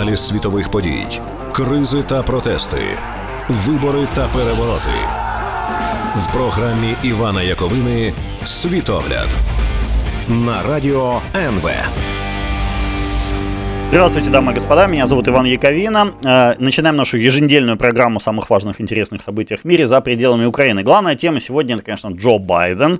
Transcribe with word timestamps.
Аналіз 0.00 0.26
світових 0.26 0.70
подій, 0.70 1.06
кризи 1.52 2.02
та 2.02 2.22
протести, 2.22 2.80
вибори 3.48 4.08
та 4.14 4.28
перевороти 4.28 4.98
в 6.16 6.32
програмі 6.32 6.94
Івана 7.02 7.42
Яковини 7.42 8.12
Світогляд 8.44 9.28
на 10.28 10.62
радіо 10.62 11.20
НВ. 11.34 11.70
Здравствуйте, 13.88 14.30
дамы 14.30 14.52
и 14.52 14.54
господа, 14.54 14.86
меня 14.86 15.06
зовут 15.06 15.28
Иван 15.28 15.46
Яковина. 15.46 16.12
Э, 16.24 16.54
начинаем 16.58 16.96
нашу 16.96 17.18
еженедельную 17.18 17.76
программу 17.76 18.18
самых 18.18 18.50
важных 18.50 18.80
интересных 18.80 19.22
событиях 19.22 19.60
в 19.60 19.64
мире 19.64 19.86
за 19.86 20.00
пределами 20.00 20.46
Украины. 20.46 20.82
Главная 20.82 21.16
тема 21.16 21.40
сегодня, 21.40 21.76
это, 21.76 21.84
конечно, 21.84 22.08
Джо 22.08 22.38
Байден, 22.38 22.98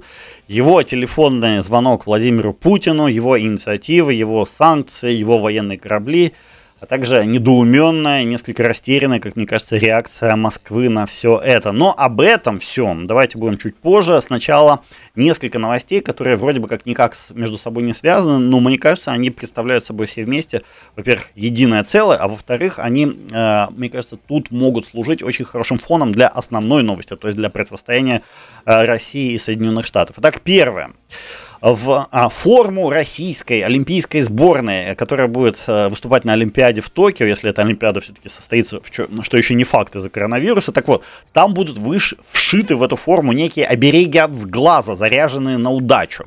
его 0.48 0.82
телефонный 0.82 1.62
звонок 1.62 2.06
Владимиру 2.06 2.52
Путину, 2.52 3.08
его 3.08 3.36
инициативы, 3.38 4.14
его 4.22 4.46
санкции, 4.46 5.12
его 5.12 5.38
военные 5.38 5.78
корабли – 5.78 6.42
а 6.81 6.87
также 6.87 7.27
недоуменная, 7.27 8.23
несколько 8.23 8.63
растерянная, 8.63 9.19
как 9.19 9.35
мне 9.35 9.45
кажется, 9.45 9.77
реакция 9.77 10.35
Москвы 10.35 10.89
на 10.89 11.05
все 11.05 11.37
это. 11.37 11.71
Но 11.71 11.93
об 11.95 12.19
этом 12.19 12.57
всем 12.57 13.05
давайте 13.05 13.37
будем 13.37 13.59
чуть 13.59 13.75
позже. 13.75 14.19
Сначала 14.19 14.83
несколько 15.15 15.59
новостей, 15.59 16.01
которые 16.01 16.37
вроде 16.37 16.59
бы 16.59 16.67
как 16.67 16.87
никак 16.87 17.15
между 17.35 17.59
собой 17.59 17.83
не 17.83 17.93
связаны, 17.93 18.39
но 18.39 18.59
мне 18.59 18.79
кажется, 18.79 19.11
они 19.11 19.29
представляют 19.29 19.83
собой 19.83 20.07
все 20.07 20.23
вместе, 20.23 20.63
во-первых, 20.95 21.27
единое 21.35 21.83
целое, 21.83 22.17
а 22.17 22.27
во-вторых, 22.27 22.79
они, 22.79 23.15
э, 23.31 23.65
мне 23.69 23.89
кажется, 23.91 24.17
тут 24.17 24.49
могут 24.49 24.87
служить 24.87 25.21
очень 25.21 25.45
хорошим 25.45 25.77
фоном 25.77 26.11
для 26.11 26.27
основной 26.27 26.81
новости, 26.81 27.15
то 27.15 27.27
есть 27.27 27.37
для 27.37 27.51
противостояния 27.51 28.23
э, 28.65 28.85
России 28.85 29.33
и 29.33 29.37
Соединенных 29.37 29.85
Штатов. 29.85 30.15
Итак, 30.17 30.41
первое 30.41 30.93
в 31.61 32.07
а, 32.09 32.29
форму 32.29 32.89
российской 32.89 33.61
олимпийской 33.61 34.21
сборной, 34.21 34.95
которая 34.95 35.27
будет 35.27 35.63
а, 35.67 35.89
выступать 35.89 36.25
на 36.25 36.33
Олимпиаде 36.33 36.81
в 36.81 36.89
Токио, 36.89 37.27
если 37.27 37.51
эта 37.51 37.61
Олимпиада 37.61 38.01
все-таки 38.01 38.29
состоится, 38.29 38.81
что 39.21 39.37
еще 39.37 39.53
не 39.53 39.63
факт 39.63 39.95
из-за 39.95 40.09
коронавируса. 40.09 40.71
Так 40.71 40.87
вот, 40.87 41.03
там 41.33 41.53
будут 41.53 41.77
выш, 41.77 42.15
вшиты 42.31 42.75
в 42.75 42.81
эту 42.81 42.95
форму 42.95 43.31
некие 43.31 43.67
обереги 43.67 44.17
от 44.17 44.33
сглаза, 44.33 44.95
заряженные 44.95 45.57
на 45.57 45.71
удачу. 45.71 46.25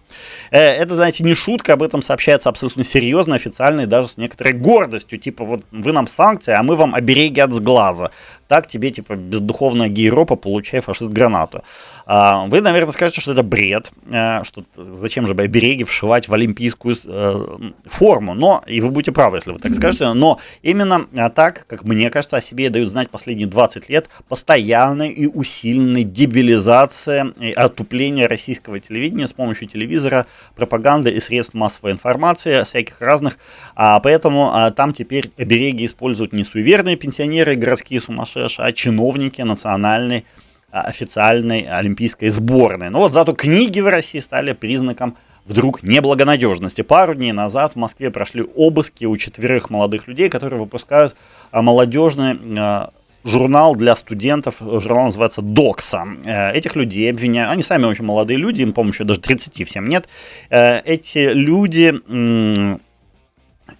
Э, 0.52 0.58
это, 0.58 0.94
знаете, 0.94 1.24
не 1.24 1.34
шутка, 1.34 1.72
об 1.72 1.82
этом 1.82 2.00
сообщается 2.00 2.48
абсолютно 2.48 2.84
серьезно, 2.84 3.34
официально 3.34 3.82
и 3.82 3.86
даже 3.86 4.08
с 4.08 4.16
некоторой 4.16 4.52
гордостью. 4.52 5.18
Типа, 5.18 5.44
вот 5.44 5.64
вы 5.72 5.92
нам 5.92 6.06
санкции, 6.06 6.52
а 6.52 6.62
мы 6.62 6.76
вам 6.76 6.94
обереги 6.94 7.40
от 7.40 7.52
сглаза 7.52 8.12
так 8.48 8.66
тебе, 8.66 8.90
типа, 8.90 9.16
бездуховная 9.16 9.88
гейропа, 9.88 10.36
получай 10.36 10.80
фашист-гранату. 10.80 11.62
А, 12.06 12.44
вы, 12.46 12.60
наверное, 12.60 12.92
скажете, 12.92 13.20
что 13.20 13.32
это 13.32 13.42
бред, 13.42 13.92
а, 14.10 14.44
что 14.44 14.64
зачем 14.76 15.26
же 15.26 15.32
обереги 15.34 15.84
вшивать 15.84 16.28
в 16.28 16.34
олимпийскую 16.34 16.94
э, 17.06 17.70
форму, 17.86 18.34
но, 18.34 18.62
и 18.66 18.80
вы 18.80 18.90
будете 18.90 19.12
правы, 19.12 19.38
если 19.38 19.52
вы 19.52 19.58
так 19.58 19.74
скажете, 19.74 20.12
но 20.12 20.38
именно 20.62 21.06
а, 21.14 21.30
так, 21.30 21.66
как 21.66 21.84
мне 21.84 22.10
кажется, 22.10 22.36
о 22.36 22.40
себе 22.40 22.68
дают 22.68 22.90
знать 22.90 23.10
последние 23.10 23.46
20 23.46 23.88
лет, 23.88 24.08
постоянной 24.28 25.10
и 25.10 25.26
усиленной 25.26 26.04
дебилизация 26.04 27.32
и 27.40 27.52
отупление 27.52 28.26
российского 28.26 28.78
телевидения 28.80 29.26
с 29.26 29.32
помощью 29.32 29.68
телевизора, 29.68 30.26
пропаганды 30.56 31.10
и 31.10 31.20
средств 31.20 31.54
массовой 31.54 31.92
информации, 31.92 32.64
всяких 32.64 33.00
разных, 33.00 33.38
а, 33.74 33.98
поэтому 34.00 34.72
там 34.76 34.92
теперь 34.92 35.30
обереги 35.38 35.86
используют 35.86 36.32
не 36.32 36.44
суеверные 36.44 36.96
пенсионеры, 36.96 37.56
городские 37.56 38.00
сумасшедшие, 38.00 38.33
ШШ 38.34 38.60
а 38.60 38.72
чиновники 38.72 39.42
национальной 39.42 40.24
а, 40.70 40.82
официальной 40.82 41.62
олимпийской 41.62 42.28
сборной. 42.28 42.90
Но 42.90 43.00
вот 43.00 43.12
зато 43.12 43.32
книги 43.32 43.80
в 43.80 43.88
России 43.88 44.20
стали 44.20 44.52
признаком 44.52 45.16
вдруг 45.44 45.82
неблагонадежности. 45.82 46.82
Пару 46.82 47.14
дней 47.14 47.32
назад 47.32 47.72
в 47.72 47.76
Москве 47.76 48.10
прошли 48.10 48.42
обыски 48.42 49.04
у 49.04 49.16
четверых 49.16 49.70
молодых 49.70 50.08
людей, 50.08 50.28
которые 50.28 50.60
выпускают 50.60 51.14
а, 51.50 51.62
молодежный 51.62 52.90
журнал 53.24 53.74
для 53.74 53.96
студентов, 53.96 54.56
журнал 54.60 55.06
называется 55.06 55.40
«Докса». 55.40 56.04
Э, 56.24 56.52
этих 56.52 56.76
людей 56.76 57.10
обвиняют, 57.10 57.52
они 57.52 57.62
сами 57.62 57.86
очень 57.86 58.04
молодые 58.04 58.38
люди, 58.38 58.62
им, 58.62 58.72
по-моему, 58.72 58.92
еще 58.92 59.04
даже 59.04 59.20
30 59.20 59.66
всем 59.66 59.86
нет. 59.86 60.08
Э, 60.50 60.80
эти 60.80 61.32
люди 61.32 61.94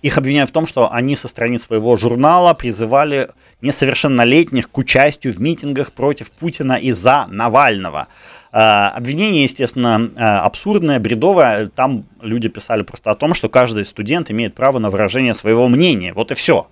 их 0.02 0.18
обвиняют 0.18 0.50
в 0.50 0.52
том, 0.52 0.66
что 0.66 0.92
они 0.92 1.16
со 1.16 1.28
страниц 1.28 1.64
своего 1.64 1.96
журнала 1.96 2.54
призывали 2.54 3.30
несовершеннолетних 3.60 4.70
к 4.70 4.78
участию 4.78 5.34
в 5.34 5.40
митингах 5.40 5.92
против 5.92 6.30
Путина 6.30 6.74
и 6.74 6.92
за 6.92 7.26
Навального. 7.28 8.08
Э, 8.52 8.90
обвинение, 8.94 9.42
естественно, 9.42 10.10
э, 10.14 10.20
абсурдное, 10.20 11.00
бредовое. 11.00 11.68
Там 11.68 12.04
люди 12.20 12.48
писали 12.48 12.82
просто 12.82 13.10
о 13.10 13.14
том, 13.14 13.34
что 13.34 13.48
каждый 13.48 13.84
студент 13.84 14.30
имеет 14.30 14.54
право 14.54 14.78
на 14.78 14.90
выражение 14.90 15.34
своего 15.34 15.68
мнения. 15.68 16.12
Вот 16.14 16.30
и 16.30 16.34
все. 16.34 16.68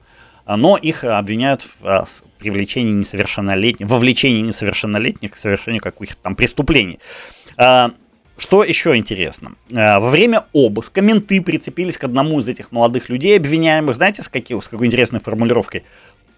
Но 0.47 0.77
их 0.77 1.05
обвиняют 1.05 1.62
в 1.62 1.84
э, 1.84 2.05
привлечении 2.39 2.93
несовершеннолетних, 2.93 3.89
вовлечении 3.89 4.41
несовершеннолетних 4.41 5.33
к 5.33 5.37
совершению 5.37 5.83
каких-то 5.83 6.22
там 6.22 6.34
преступлений. 6.34 6.99
Что 8.42 8.64
еще 8.64 8.97
интересно? 8.97 9.53
Э, 9.70 10.00
во 10.00 10.10
время 10.10 10.47
обыска 10.53 11.00
менты 11.00 11.41
прицепились 11.41 11.97
к 11.97 12.03
одному 12.03 12.41
из 12.41 12.48
этих 12.48 12.72
молодых 12.72 13.08
людей, 13.08 13.36
обвиняемых, 13.36 13.94
знаете, 13.94 14.25
с, 14.25 14.28
каких, 14.28 14.64
с 14.64 14.66
какой 14.66 14.88
интересной 14.88 15.20
формулировкой? 15.20 15.84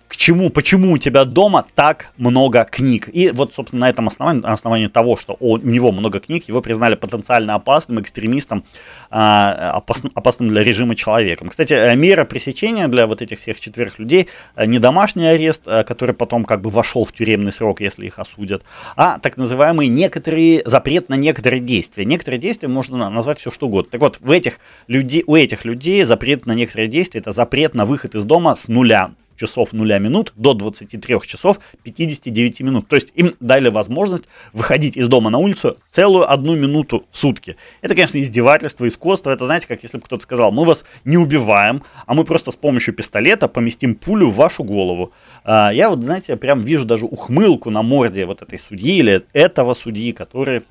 К 0.08 0.16
чему, 0.16 0.50
почему 0.50 0.92
у 0.92 0.98
тебя 0.98 1.24
дома 1.24 1.64
так 1.74 2.12
много 2.16 2.64
книг. 2.64 3.08
И 3.12 3.30
вот, 3.30 3.54
собственно, 3.54 3.82
на 3.86 3.90
этом 3.90 4.08
основании, 4.08 4.42
на 4.42 4.52
основании 4.52 4.86
того, 4.86 5.16
что 5.16 5.36
у 5.40 5.56
него 5.56 5.92
много 5.92 6.20
книг, 6.20 6.44
его 6.48 6.60
признали 6.60 6.94
потенциально 6.94 7.54
опасным 7.54 8.00
экстремистом, 8.00 8.64
а, 9.10 9.82
опасным, 10.14 10.48
для 10.50 10.62
режима 10.62 10.94
человеком. 10.94 11.48
Кстати, 11.48 11.72
э, 11.72 11.96
мера 11.96 12.24
пресечения 12.24 12.88
для 12.88 13.06
вот 13.06 13.22
этих 13.22 13.38
всех 13.38 13.60
четверых 13.60 13.98
людей 13.98 14.28
э, 14.56 14.66
не 14.66 14.78
домашний 14.78 15.26
арест, 15.26 15.62
э, 15.66 15.84
который 15.84 16.14
потом 16.14 16.44
как 16.44 16.60
бы 16.60 16.70
вошел 16.70 17.04
в 17.04 17.12
тюремный 17.12 17.52
срок, 17.52 17.80
если 17.80 18.06
их 18.06 18.18
осудят, 18.18 18.62
а 18.96 19.18
так 19.18 19.36
называемый 19.36 19.88
некоторые, 19.88 20.62
запрет 20.66 21.08
на 21.08 21.14
некоторые 21.14 21.60
действия. 21.60 22.04
Некоторые 22.04 22.40
действия 22.40 22.68
можно 22.68 23.10
назвать 23.10 23.38
все 23.38 23.50
что 23.50 23.66
угодно. 23.66 23.90
Так 23.90 24.00
вот, 24.00 24.18
в 24.20 24.30
этих 24.30 24.58
людей, 24.86 25.24
у 25.26 25.34
этих 25.34 25.64
людей 25.64 26.04
запрет 26.04 26.46
на 26.46 26.52
некоторые 26.52 26.88
действия, 26.88 27.20
это 27.20 27.32
запрет 27.32 27.74
на 27.74 27.84
выход 27.84 28.14
из 28.14 28.24
дома 28.24 28.54
с 28.54 28.68
нуля 28.68 29.12
часов 29.36 29.72
0 29.72 29.98
минут 29.98 30.32
до 30.36 30.54
23 30.54 31.20
часов 31.26 31.60
59 31.82 32.60
минут. 32.60 32.88
То 32.88 32.96
есть 32.96 33.12
им 33.14 33.34
дали 33.40 33.68
возможность 33.68 34.24
выходить 34.52 34.96
из 34.96 35.08
дома 35.08 35.30
на 35.30 35.38
улицу 35.38 35.76
целую 35.90 36.30
одну 36.30 36.56
минуту 36.56 37.04
в 37.10 37.16
сутки. 37.16 37.56
Это, 37.82 37.94
конечно, 37.94 38.20
издевательство, 38.20 38.86
искусство. 38.88 39.30
Это, 39.30 39.46
знаете, 39.46 39.66
как 39.66 39.82
если 39.82 39.98
бы 39.98 40.04
кто-то 40.04 40.22
сказал, 40.22 40.52
мы 40.52 40.64
вас 40.64 40.84
не 41.04 41.16
убиваем, 41.16 41.82
а 42.06 42.14
мы 42.14 42.24
просто 42.24 42.50
с 42.50 42.56
помощью 42.56 42.94
пистолета 42.94 43.48
поместим 43.48 43.94
пулю 43.94 44.30
в 44.30 44.36
вашу 44.36 44.64
голову. 44.64 45.12
А, 45.44 45.70
я 45.72 45.90
вот, 45.90 46.02
знаете, 46.02 46.36
прям 46.36 46.60
вижу 46.60 46.84
даже 46.84 47.06
ухмылку 47.06 47.70
на 47.70 47.82
морде 47.82 48.26
вот 48.26 48.42
этой 48.42 48.58
судьи 48.58 48.98
или 48.98 49.22
этого 49.32 49.74
судьи, 49.74 50.12
который 50.12 50.62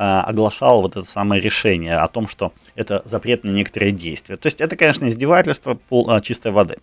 оглашал 0.00 0.80
вот 0.80 0.96
это 0.96 1.04
самое 1.04 1.42
решение 1.42 1.98
о 1.98 2.08
том, 2.08 2.26
что 2.26 2.52
это 2.74 3.02
запрет 3.04 3.44
на 3.44 3.50
некоторые 3.50 3.92
действия. 3.92 4.36
То 4.36 4.46
есть 4.46 4.60
это, 4.60 4.74
конечно, 4.76 5.06
издевательство 5.06 5.74
пол, 5.74 6.08
а, 6.08 6.22
чистой 6.22 6.52
воды. 6.52 6.76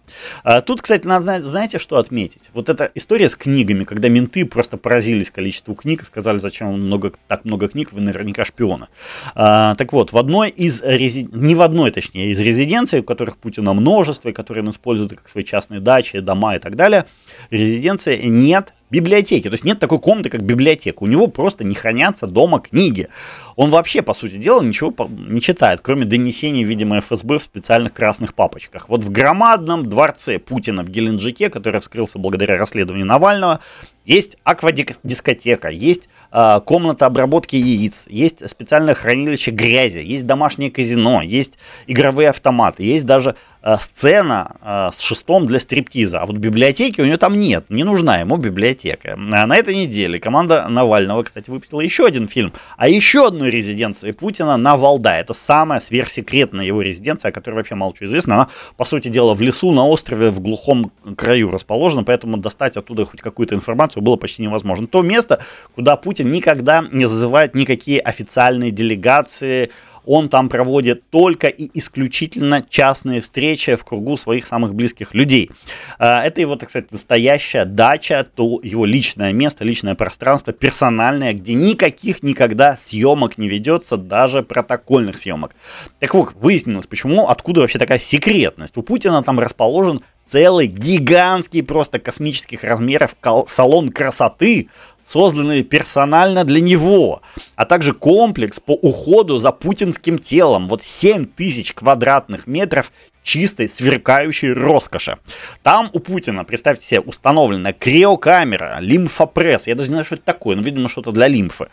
А, 0.43 0.61
тут, 0.61 0.83
кстати, 0.83 1.07
надо, 1.07 1.43
знаете, 1.43 1.79
что 1.79 1.97
отметить? 1.97 2.49
Вот 2.53 2.69
эта 2.69 2.91
история 2.93 3.29
с 3.29 3.35
книгами, 3.35 3.85
когда 3.85 4.07
менты 4.09 4.45
просто 4.45 4.77
поразились 4.77 5.31
количеству 5.31 5.73
книг 5.73 6.03
и 6.03 6.05
сказали, 6.05 6.37
зачем 6.37 6.67
много, 6.73 7.13
так 7.27 7.43
много 7.43 7.67
книг, 7.67 7.91
вы 7.91 8.01
наверняка 8.01 8.45
шпионы. 8.45 8.87
А, 9.33 9.73
так 9.75 9.93
вот, 9.93 10.11
в 10.11 10.17
одной 10.17 10.49
из 10.49 10.83
резид... 10.83 11.33
не 11.35 11.55
в 11.55 11.61
одной, 11.61 11.89
точнее, 11.89 12.31
из 12.31 12.39
резиденций, 12.39 12.99
у 12.99 13.03
которых 13.03 13.37
Путина 13.37 13.73
множество, 13.73 14.29
и 14.29 14.33
которые 14.33 14.63
он 14.63 14.69
использует 14.69 15.13
как 15.13 15.27
свои 15.27 15.43
частные 15.43 15.79
дачи, 15.79 16.19
дома 16.19 16.55
и 16.55 16.59
так 16.59 16.75
далее, 16.75 17.05
резиденции 17.49 18.21
нет 18.27 18.73
библиотеки. 18.89 19.47
То 19.47 19.53
есть 19.53 19.63
нет 19.63 19.79
такой 19.79 19.99
комнаты, 19.99 20.29
как 20.29 20.41
библиотека. 20.41 21.03
У 21.03 21.07
него 21.07 21.27
просто 21.27 21.63
не 21.63 21.75
хранятся 21.75 22.27
дома 22.27 22.59
книги. 22.59 23.07
Он 23.55 23.69
вообще, 23.69 24.01
по 24.01 24.13
сути 24.13 24.37
дела, 24.37 24.61
ничего 24.61 24.93
не 25.09 25.41
читает, 25.41 25.79
кроме 25.81 26.05
донесений, 26.05 26.63
видимо, 26.63 26.99
ФСБ 26.99 27.39
в 27.39 27.43
специальных 27.43 27.93
красных 27.93 28.33
папочках. 28.33 28.89
Вот 28.89 29.03
в 29.03 29.11
громадном 29.11 29.89
дворце 29.89 30.39
Путина 30.39 30.83
в 30.83 30.89
Геленджике, 30.89 31.49
который 31.49 31.81
вскрылся 31.81 32.19
благодаря 32.19 32.57
расследованию 32.57 33.05
Навального, 33.05 33.59
есть 34.05 34.37
аквадискотека, 34.45 35.67
есть 35.67 36.07
э, 36.31 36.61
комната 36.65 37.05
обработки 37.05 37.57
яиц, 37.57 38.05
есть 38.07 38.49
специальное 38.49 38.93
хранилище 38.93 39.51
грязи, 39.51 39.99
есть 39.99 40.25
домашнее 40.25 40.71
казино, 40.71 41.21
есть 41.21 41.57
игровые 41.87 42.29
автоматы, 42.29 42.83
есть 42.83 43.05
даже 43.05 43.35
сцена 43.79 44.55
э, 44.61 44.89
с 44.93 44.99
шестом 44.99 45.47
для 45.47 45.59
стриптиза. 45.59 46.19
А 46.19 46.25
вот 46.25 46.37
библиотеки 46.37 47.01
у 47.01 47.05
него 47.05 47.17
там 47.17 47.39
нет, 47.39 47.65
не 47.69 47.83
нужна 47.83 48.17
ему 48.17 48.37
библиотека. 48.37 49.13
А 49.13 49.45
на 49.45 49.55
этой 49.55 49.75
неделе 49.75 50.19
команда 50.19 50.67
Навального, 50.67 51.23
кстати, 51.23 51.49
выпустила 51.49 51.81
еще 51.81 52.05
один 52.05 52.27
фильм 52.27 52.53
а 52.77 52.87
еще 52.87 53.27
одной 53.27 53.49
резиденции 53.49 54.11
Путина 54.11 54.57
на 54.57 54.77
Валда. 54.77 55.11
Это 55.11 55.33
самая 55.33 55.79
сверхсекретная 55.79 56.65
его 56.65 56.81
резиденция, 56.81 57.29
о 57.29 57.31
которой 57.31 57.55
вообще 57.55 57.75
мало 57.75 57.93
чего 57.93 58.05
известно. 58.05 58.35
Она, 58.35 58.47
по 58.75 58.85
сути 58.85 59.07
дела, 59.07 59.33
в 59.33 59.41
лесу, 59.41 59.71
на 59.71 59.87
острове, 59.87 60.29
в 60.29 60.39
глухом 60.39 60.91
краю 61.15 61.51
расположена, 61.51 62.03
поэтому 62.03 62.37
достать 62.37 62.77
оттуда 62.77 63.05
хоть 63.05 63.21
какую-то 63.21 63.55
информацию 63.55 64.03
было 64.03 64.15
почти 64.15 64.43
невозможно. 64.43 64.87
То 64.87 65.01
место, 65.01 65.41
куда 65.75 65.95
Путин 65.95 66.31
никогда 66.31 66.85
не 66.91 67.07
зазывает 67.07 67.55
никакие 67.55 67.99
официальные 67.99 68.71
делегации, 68.71 69.71
он 70.07 70.29
там 70.29 70.49
проводит 70.49 71.09
только 71.09 71.47
и 71.47 71.69
исключительно 71.77 72.65
частные 72.67 73.21
встречи 73.21 73.75
в 73.75 73.83
кругу 73.83 74.17
своих 74.17 74.47
самых 74.47 74.73
близких 74.73 75.13
людей. 75.13 75.51
А, 75.99 76.23
это 76.23 76.41
его, 76.41 76.55
так 76.55 76.69
сказать, 76.69 76.91
настоящая 76.91 77.65
дача, 77.65 78.25
то 78.35 78.59
его 78.63 78.85
личное 78.85 79.33
место, 79.33 79.65
личное 79.65 79.95
пространство, 79.95 80.53
персональное, 80.53 81.33
где 81.33 81.53
никаких 81.53 82.23
никогда 82.23 82.77
съемок 82.77 83.37
не 83.37 83.49
ведется, 83.49 83.97
даже 83.97 84.43
протокольных 84.43 85.17
съемок. 85.17 85.55
Так 85.99 86.13
вот, 86.13 86.33
выяснилось, 86.35 86.87
почему, 86.87 87.27
откуда 87.27 87.61
вообще 87.61 87.77
такая 87.77 87.99
секретность. 87.99 88.77
У 88.77 88.81
Путина 88.81 89.21
там 89.23 89.39
расположен 89.39 90.01
целый 90.25 90.67
гигантский 90.67 91.63
просто 91.63 91.99
космических 91.99 92.63
размеров 92.63 93.15
салон 93.47 93.91
красоты 93.91 94.69
созданные 95.07 95.63
персонально 95.63 96.43
для 96.43 96.59
него, 96.59 97.21
а 97.55 97.65
также 97.65 97.93
комплекс 97.93 98.59
по 98.59 98.73
уходу 98.73 99.39
за 99.39 99.51
путинским 99.51 100.19
телом. 100.19 100.67
Вот 100.67 100.83
7 100.83 101.25
тысяч 101.25 101.73
квадратных 101.73 102.47
метров 102.47 102.91
чистой, 103.23 103.67
сверкающей 103.67 104.53
роскоши. 104.53 105.17
Там 105.61 105.89
у 105.91 105.99
Путина, 105.99 106.45
представьте 106.45 106.85
себе, 106.85 106.99
установлена 107.01 107.73
криокамера, 107.73 108.77
лимфопресс, 108.79 109.67
я 109.67 109.75
даже 109.75 109.89
не 109.89 109.95
знаю, 109.95 110.05
что 110.05 110.15
это 110.15 110.23
такое, 110.23 110.55
но, 110.55 110.61
видимо, 110.61 110.87
что-то 110.87 111.11
для 111.11 111.27
лимфы. 111.27 111.67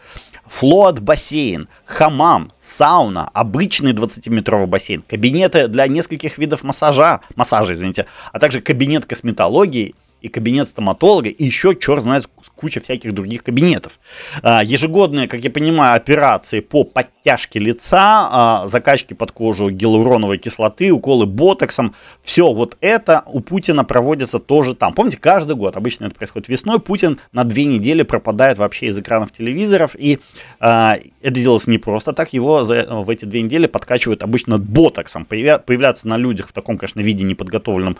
Флот 0.46 0.98
бассейн, 0.98 1.68
хамам, 1.86 2.50
сауна, 2.60 3.30
обычный 3.32 3.92
20-метровый 3.92 4.66
бассейн, 4.66 5.02
кабинеты 5.02 5.68
для 5.68 5.86
нескольких 5.86 6.38
видов 6.38 6.64
массажа, 6.64 7.20
массажа, 7.36 7.74
извините, 7.74 8.06
а 8.32 8.40
также 8.40 8.60
кабинет 8.60 9.06
косметологии 9.06 9.94
и 10.22 10.28
кабинет 10.28 10.68
стоматолога, 10.68 11.28
и 11.28 11.44
еще 11.44 11.74
черт 11.74 12.02
знает 12.02 12.28
куча 12.64 12.80
всяких 12.80 13.12
других 13.12 13.44
кабинетов. 13.44 14.00
А, 14.42 14.62
ежегодные, 14.64 15.28
как 15.28 15.40
я 15.40 15.50
понимаю, 15.50 15.96
операции 15.96 16.60
по 16.60 16.82
подтяжке 16.82 17.58
лица, 17.58 18.28
а, 18.32 18.68
закачки 18.68 19.12
под 19.12 19.32
кожу 19.32 19.68
гиалуроновой 19.68 20.38
кислоты, 20.38 20.90
уколы 20.90 21.26
ботоксом, 21.26 21.94
все 22.22 22.50
вот 22.54 22.78
это 22.80 23.22
у 23.26 23.40
Путина 23.40 23.84
проводится 23.84 24.38
тоже 24.38 24.74
там. 24.74 24.94
Помните, 24.94 25.18
каждый 25.18 25.56
год, 25.56 25.76
обычно 25.76 26.06
это 26.06 26.14
происходит 26.14 26.48
весной, 26.48 26.80
Путин 26.80 27.18
на 27.32 27.44
две 27.44 27.66
недели 27.66 28.02
пропадает 28.02 28.56
вообще 28.56 28.86
из 28.86 28.98
экранов 28.98 29.30
телевизоров, 29.30 29.94
и 29.98 30.20
а, 30.58 30.96
это 31.20 31.34
делается 31.34 31.68
не 31.70 31.76
просто 31.76 32.14
так, 32.14 32.32
его 32.32 32.64
за, 32.64 32.86
в 32.88 33.10
эти 33.10 33.26
две 33.26 33.42
недели 33.42 33.66
подкачивают 33.66 34.22
обычно 34.22 34.56
ботоксом. 34.56 35.26
Появля, 35.26 35.58
появляться 35.58 36.08
на 36.08 36.16
людях 36.16 36.48
в 36.48 36.52
таком, 36.52 36.78
конечно, 36.78 37.02
виде 37.02 37.24
неподготовленном, 37.24 37.98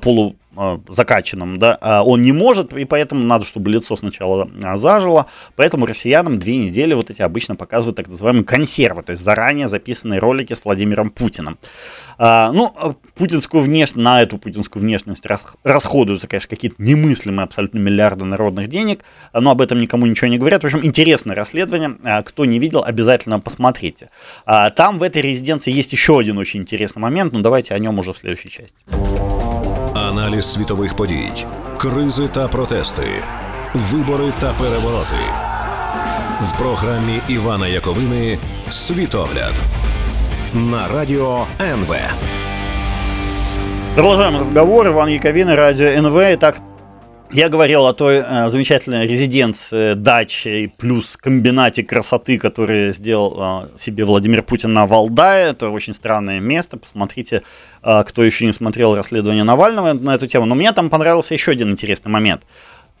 полу 0.00 0.36
закачанном, 0.88 1.56
да, 1.58 2.02
он 2.04 2.22
не 2.22 2.30
может, 2.30 2.72
и 2.72 2.84
поэтому 2.84 3.24
надо, 3.24 3.44
чтобы 3.44 3.72
лицо 3.72 3.96
сначала 4.03 4.49
а, 4.63 4.77
зажило, 4.77 5.25
поэтому 5.55 5.85
россиянам 5.85 6.39
две 6.39 6.57
недели 6.57 6.93
вот 6.93 7.09
эти 7.09 7.21
обычно 7.21 7.55
показывают 7.55 7.97
так 7.97 8.07
называемые 8.07 8.43
консервы, 8.43 9.03
то 9.03 9.11
есть 9.11 9.23
заранее 9.23 9.67
записанные 9.67 10.19
ролики 10.19 10.53
с 10.53 10.65
Владимиром 10.65 11.09
Путиным. 11.09 11.57
А, 12.17 12.51
ну, 12.51 12.73
а, 12.75 12.93
путинскую 13.15 13.63
внешность, 13.63 13.95
на 13.95 14.21
эту 14.21 14.37
путинскую 14.37 14.81
внешность 14.81 15.25
расходуются, 15.63 16.27
конечно, 16.27 16.49
какие-то 16.49 16.75
немыслимые 16.81 17.43
абсолютно 17.43 17.79
миллиарды 17.79 18.25
народных 18.25 18.67
денег, 18.67 19.03
но 19.33 19.51
об 19.51 19.61
этом 19.61 19.79
никому 19.79 20.05
ничего 20.05 20.27
не 20.27 20.37
говорят. 20.37 20.63
В 20.63 20.65
общем, 20.65 20.83
интересное 20.85 21.35
расследование. 21.35 21.97
А, 22.03 22.21
кто 22.23 22.45
не 22.45 22.59
видел, 22.59 22.83
обязательно 22.83 23.39
посмотрите. 23.39 24.09
А, 24.45 24.69
там 24.69 24.97
в 24.97 25.03
этой 25.03 25.21
резиденции 25.21 25.71
есть 25.71 25.93
еще 25.93 26.19
один 26.19 26.37
очень 26.37 26.61
интересный 26.61 27.01
момент, 27.01 27.33
но 27.33 27.39
давайте 27.39 27.73
о 27.73 27.79
нем 27.79 27.99
уже 27.99 28.13
в 28.13 28.17
следующей 28.17 28.49
части. 28.49 28.77
Аналіз 29.95 30.45
світових 30.45 30.95
подій, 30.95 31.45
кризи 31.77 32.27
та 32.27 32.47
протести, 32.47 33.03
вибори 33.73 34.33
та 34.39 34.53
перевороти 34.53 35.23
в 36.41 36.57
програмі 36.57 37.19
Івана 37.27 37.67
Яковини 37.67 38.37
Світогляд 38.69 39.53
на 40.53 40.87
радіо 40.87 41.45
НВ. 41.61 41.95
Продолжаем 43.95 44.37
разговор. 44.37 44.87
Иван 44.87 45.09
Яковина, 45.09 45.55
радио 45.55 46.01
НВ. 46.01 46.17
Итак, 46.17 46.61
я 47.31 47.49
говорил 47.49 47.85
о 47.85 47.93
той 47.93 48.23
э, 48.25 48.49
замечательной 48.49 49.05
резиденции, 49.05 49.93
даче 49.93 50.71
плюс 50.77 51.15
комбинате 51.15 51.83
красоты, 51.83 52.39
который 52.39 52.91
сделал 52.91 53.65
э, 53.65 53.77
себе 53.77 54.03
Владимир 54.03 54.41
Путин 54.41 54.73
на 54.73 54.87
Валдае. 54.87 55.51
Это 55.51 55.69
очень 55.69 55.93
странное 55.93 56.39
место. 56.39 56.77
Посмотрите, 56.77 57.43
э, 57.83 58.03
кто 58.03 58.23
еще 58.23 58.47
не 58.47 58.53
смотрел 58.53 58.95
расследование 58.95 59.43
Навального 59.43 59.93
на 59.93 60.15
эту 60.15 60.25
тему. 60.25 60.47
Но 60.47 60.55
мне 60.55 60.71
там 60.71 60.89
понравился 60.89 61.35
еще 61.35 61.51
один 61.51 61.69
интересный 61.69 62.11
момент. 62.11 62.41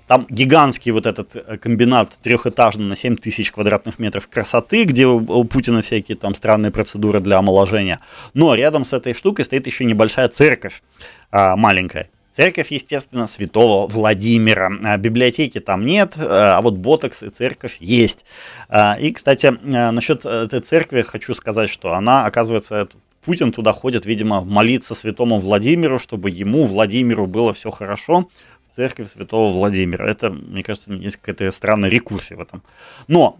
Там 0.06 0.26
гигантский 0.28 0.92
вот 0.92 1.06
этот 1.06 1.34
э, 1.34 1.56
комбинат 1.56 2.18
трехэтажный 2.22 2.84
на 2.84 2.96
7 2.96 3.16
тысяч 3.16 3.50
квадратных 3.52 3.98
метров 3.98 4.28
красоты, 4.28 4.84
где 4.84 5.06
у 5.06 5.44
Путина 5.44 5.80
всякие 5.80 6.16
там 6.16 6.34
странные 6.34 6.70
процедуры 6.70 7.20
для 7.20 7.38
омоложения. 7.38 8.00
Но 8.34 8.54
рядом 8.54 8.84
с 8.84 8.92
этой 8.92 9.14
штукой 9.14 9.44
стоит 9.44 9.66
еще 9.66 9.84
небольшая 9.84 10.28
церковь 10.28 10.82
а, 11.30 11.56
маленькая. 11.56 12.10
Церковь, 12.36 12.72
естественно, 12.72 13.28
святого 13.28 13.86
Владимира. 13.86 14.70
А 14.82 14.96
библиотеки 14.96 15.60
там 15.60 15.86
нет, 15.86 16.16
э, 16.16 16.26
а 16.28 16.60
вот 16.60 16.74
ботокс 16.74 17.22
и 17.22 17.30
церковь 17.30 17.76
есть. 17.80 18.26
А, 18.68 18.98
и, 19.00 19.10
кстати, 19.12 19.46
э, 19.46 19.90
насчет 19.90 20.26
этой 20.26 20.60
церкви 20.60 21.00
хочу 21.02 21.34
сказать, 21.34 21.70
что 21.70 21.94
она, 21.94 22.26
оказывается, 22.26 22.88
Путин 23.24 23.52
туда 23.52 23.72
ходит, 23.72 24.04
видимо, 24.04 24.42
молиться 24.42 24.94
святому 24.94 25.38
Владимиру, 25.38 25.98
чтобы 25.98 26.28
ему, 26.28 26.66
Владимиру, 26.66 27.26
было 27.26 27.54
все 27.54 27.70
хорошо 27.70 28.28
церковь 28.74 29.10
святого 29.10 29.52
Владимира. 29.52 30.08
Это, 30.08 30.30
мне 30.30 30.62
кажется, 30.62 30.92
есть 30.92 31.16
какая-то 31.16 31.50
странная 31.50 31.90
рекурсия 31.90 32.36
в 32.36 32.40
этом. 32.40 32.62
Но 33.08 33.38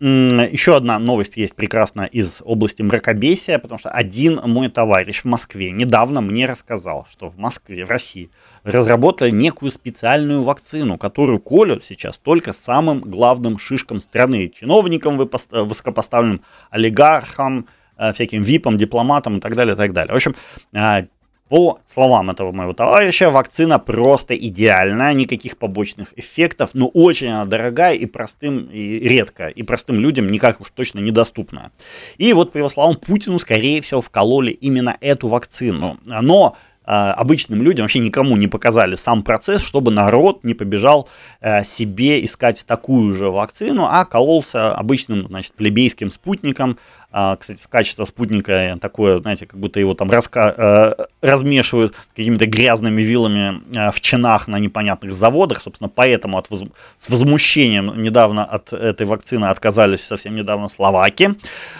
еще 0.00 0.76
одна 0.76 0.98
новость 0.98 1.36
есть 1.36 1.54
прекрасная 1.54 2.06
из 2.06 2.42
области 2.44 2.82
мракобесия, 2.82 3.58
потому 3.58 3.78
что 3.78 3.90
один 3.90 4.40
мой 4.44 4.68
товарищ 4.68 5.22
в 5.22 5.24
Москве 5.26 5.70
недавно 5.70 6.20
мне 6.20 6.46
рассказал, 6.46 7.06
что 7.10 7.30
в 7.30 7.38
Москве, 7.38 7.86
в 7.86 7.90
России, 7.90 8.30
разработали 8.64 9.30
некую 9.30 9.70
специальную 9.70 10.42
вакцину, 10.42 10.98
которую 10.98 11.38
колют 11.38 11.84
сейчас 11.84 12.18
только 12.18 12.52
самым 12.52 13.00
главным 13.00 13.58
шишкам 13.58 14.00
страны, 14.00 14.48
чиновникам, 14.48 15.16
высокопоставленным 15.16 16.42
олигархам, 16.70 17.68
э, 17.96 18.12
всяким 18.12 18.42
випам, 18.42 18.76
дипломатам 18.76 19.38
и 19.38 19.40
так 19.40 19.54
далее, 19.54 19.74
и 19.74 19.76
так 19.76 19.92
далее. 19.92 20.12
В 20.12 20.16
общем, 20.16 20.34
а, 20.74 21.04
по 21.48 21.80
словам 21.86 22.30
этого 22.30 22.52
моего 22.52 22.72
товарища, 22.72 23.30
вакцина 23.30 23.78
просто 23.78 24.34
идеальная, 24.34 25.12
никаких 25.12 25.58
побочных 25.58 26.08
эффектов, 26.16 26.70
но 26.72 26.88
очень 26.88 27.28
она 27.28 27.44
дорогая 27.44 27.94
и 27.94 28.06
простым, 28.06 28.70
и 28.72 28.98
редко, 28.98 29.48
и 29.48 29.62
простым 29.62 30.00
людям 30.00 30.26
никак 30.26 30.60
уж 30.60 30.70
точно 30.70 31.00
недоступна. 31.00 31.70
И 32.16 32.32
вот, 32.32 32.52
по 32.52 32.58
его 32.58 32.68
словам, 32.68 32.96
Путину, 32.96 33.38
скорее 33.38 33.80
всего, 33.82 34.00
вкололи 34.00 34.50
именно 34.50 34.96
эту 35.00 35.28
вакцину. 35.28 35.98
Но 36.06 36.56
обычным 36.84 37.62
людям, 37.62 37.84
вообще 37.84 37.98
никому 37.98 38.36
не 38.36 38.46
показали 38.46 38.94
сам 38.96 39.22
процесс, 39.22 39.62
чтобы 39.62 39.90
народ 39.90 40.44
не 40.44 40.54
побежал 40.54 41.08
э, 41.40 41.64
себе 41.64 42.24
искать 42.24 42.64
такую 42.66 43.14
же 43.14 43.30
вакцину, 43.30 43.86
а 43.90 44.04
кололся 44.04 44.74
обычным, 44.74 45.28
значит, 45.28 45.54
плебейским 45.54 46.10
спутником. 46.10 46.78
А, 47.10 47.36
кстати, 47.36 47.64
качество 47.70 48.04
спутника 48.04 48.76
такое, 48.80 49.18
знаете, 49.18 49.46
как 49.46 49.58
будто 49.58 49.80
его 49.80 49.94
там 49.94 50.10
раска- 50.10 50.54
э, 50.56 51.04
размешивают 51.22 51.94
какими-то 52.14 52.46
грязными 52.46 53.02
вилами 53.02 53.62
э, 53.74 53.90
в 53.90 54.00
чинах 54.00 54.48
на 54.48 54.58
непонятных 54.58 55.14
заводах. 55.14 55.62
Собственно, 55.62 55.88
поэтому 55.88 56.38
от 56.38 56.50
воз... 56.50 56.64
с 56.98 57.08
возмущением 57.08 58.02
недавно 58.02 58.44
от 58.44 58.72
этой 58.72 59.06
вакцины 59.06 59.46
отказались 59.46 60.04
совсем 60.04 60.34
недавно 60.34 60.68
словаки. 60.68 61.30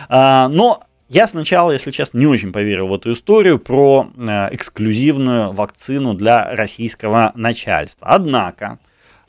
Но 0.08 0.80
я 1.08 1.26
сначала, 1.26 1.72
если 1.72 1.90
честно, 1.90 2.18
не 2.18 2.26
очень 2.26 2.52
поверил 2.52 2.88
в 2.88 2.94
эту 2.94 3.12
историю 3.12 3.58
про 3.58 4.10
э, 4.16 4.48
эксклюзивную 4.52 5.52
вакцину 5.52 6.14
для 6.14 6.54
российского 6.54 7.32
начальства. 7.34 8.06
Однако 8.08 8.78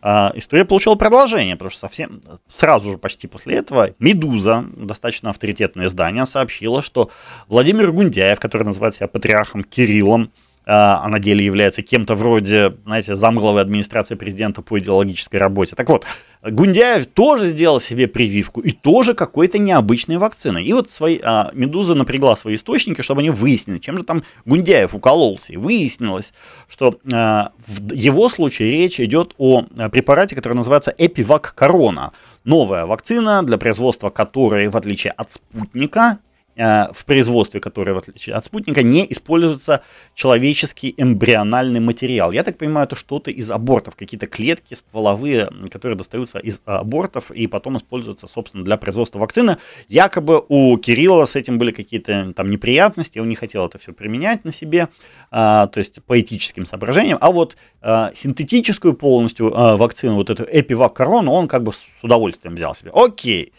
э, 0.01 0.07
история 0.35 0.63
получила 0.63 0.95
продолжение, 0.95 1.55
потому 1.55 1.71
что 1.71 1.81
совсем 1.81 2.21
сразу 2.47 2.91
же 2.91 2.97
почти 2.97 3.27
после 3.27 3.55
этого 3.55 3.89
«Медуза», 3.99 4.65
достаточно 4.75 5.31
авторитетное 5.31 5.87
издание, 5.87 6.25
сообщила, 6.25 6.81
что 6.81 7.11
Владимир 7.49 7.91
Гундяев, 7.91 8.39
который 8.39 8.63
называет 8.63 8.95
себя 8.95 9.07
патриархом 9.07 9.63
Кириллом, 9.63 10.31
а, 10.65 11.01
а 11.03 11.09
на 11.09 11.19
деле 11.19 11.45
является 11.45 11.81
кем-то 11.81 12.15
вроде, 12.15 12.75
знаете, 12.85 13.15
замглавы 13.15 13.59
администрации 13.59 14.15
президента 14.15 14.61
по 14.61 14.79
идеологической 14.79 15.39
работе. 15.39 15.75
Так 15.75 15.89
вот, 15.89 16.05
Гундяев 16.41 17.07
тоже 17.07 17.49
сделал 17.49 17.79
себе 17.79 18.07
прививку 18.07 18.61
и 18.61 18.71
тоже 18.71 19.13
какой-то 19.13 19.57
необычной 19.57 20.17
вакциной. 20.17 20.63
И 20.63 20.73
вот 20.73 20.89
свои, 20.89 21.19
а, 21.21 21.51
Медуза 21.53 21.95
напрягла 21.95 22.35
свои 22.35 22.55
источники, 22.55 23.01
чтобы 23.01 23.21
они 23.21 23.29
выяснили, 23.29 23.77
чем 23.77 23.97
же 23.97 24.03
там 24.03 24.23
Гундяев 24.45 24.95
укололся. 24.95 25.53
И 25.53 25.57
выяснилось, 25.57 26.33
что 26.67 26.99
а, 27.11 27.51
в 27.65 27.93
его 27.93 28.29
случае 28.29 28.71
речь 28.71 28.99
идет 28.99 29.33
о 29.37 29.65
а, 29.77 29.89
препарате, 29.89 30.35
который 30.35 30.53
называется 30.53 30.93
Эпивак 30.97 31.53
Корона. 31.55 32.11
Новая 32.43 32.85
вакцина, 32.85 33.41
для 33.43 33.57
производства 33.57 34.09
которой, 34.09 34.67
в 34.67 34.77
отличие 34.77 35.13
от 35.13 35.33
спутника, 35.33 36.19
в 36.55 37.05
производстве 37.05 37.59
которой, 37.59 37.93
в 37.93 37.97
отличие 37.97 38.35
от 38.35 38.45
спутника, 38.45 38.81
не 38.81 39.05
используется 39.11 39.83
человеческий 40.13 40.93
эмбриональный 40.95 41.81
материал. 41.81 42.31
Я 42.31 42.43
так 42.43 42.57
понимаю, 42.57 42.85
это 42.85 42.95
что-то 42.95 43.29
из 43.29 43.51
абортов, 43.51 43.95
какие-то 43.95 44.27
клетки 44.27 44.73
стволовые, 44.73 45.49
которые 45.69 45.97
достаются 45.97 46.39
из 46.39 46.61
абортов 46.65 47.31
и 47.31 47.47
потом 47.47 47.77
используются, 47.77 48.27
собственно, 48.27 48.63
для 48.63 48.77
производства 48.77 49.19
вакцины. 49.19 49.57
Якобы 49.89 50.43
у 50.47 50.77
Кирилла 50.77 51.25
с 51.25 51.35
этим 51.35 51.57
были 51.57 51.71
какие-то 51.71 52.33
там 52.33 52.49
неприятности, 52.49 53.19
он 53.19 53.27
не 53.27 53.35
хотел 53.35 53.65
это 53.65 53.77
все 53.77 53.91
применять 53.91 54.45
на 54.45 54.53
себе, 54.53 54.87
а, 55.31 55.67
то 55.67 55.79
есть 55.79 56.01
по 56.03 56.19
этическим 56.19 56.65
соображениям. 56.65 57.17
А 57.19 57.31
вот 57.31 57.57
синтетическую 57.81 58.93
полностью 58.93 59.51
вакцину, 59.51 60.15
вот 60.15 60.29
эту 60.29 60.43
Эпивак 60.43 60.93
Корону, 60.93 61.31
он 61.31 61.47
как 61.47 61.63
бы 61.63 61.73
с 61.73 61.83
удовольствием 62.01 62.55
взял 62.55 62.73
себе. 62.73 62.91
Окей. 62.93 63.51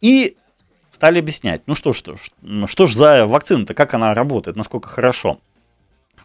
И 0.00 0.36
стали 1.00 1.18
объяснять, 1.18 1.62
ну 1.66 1.74
что, 1.74 1.94
что, 1.94 2.16
что 2.66 2.86
ж 2.86 2.92
за 2.92 3.26
вакцина-то, 3.26 3.72
как 3.72 3.94
она 3.94 4.12
работает, 4.12 4.54
насколько 4.54 4.86
хорошо. 4.86 5.40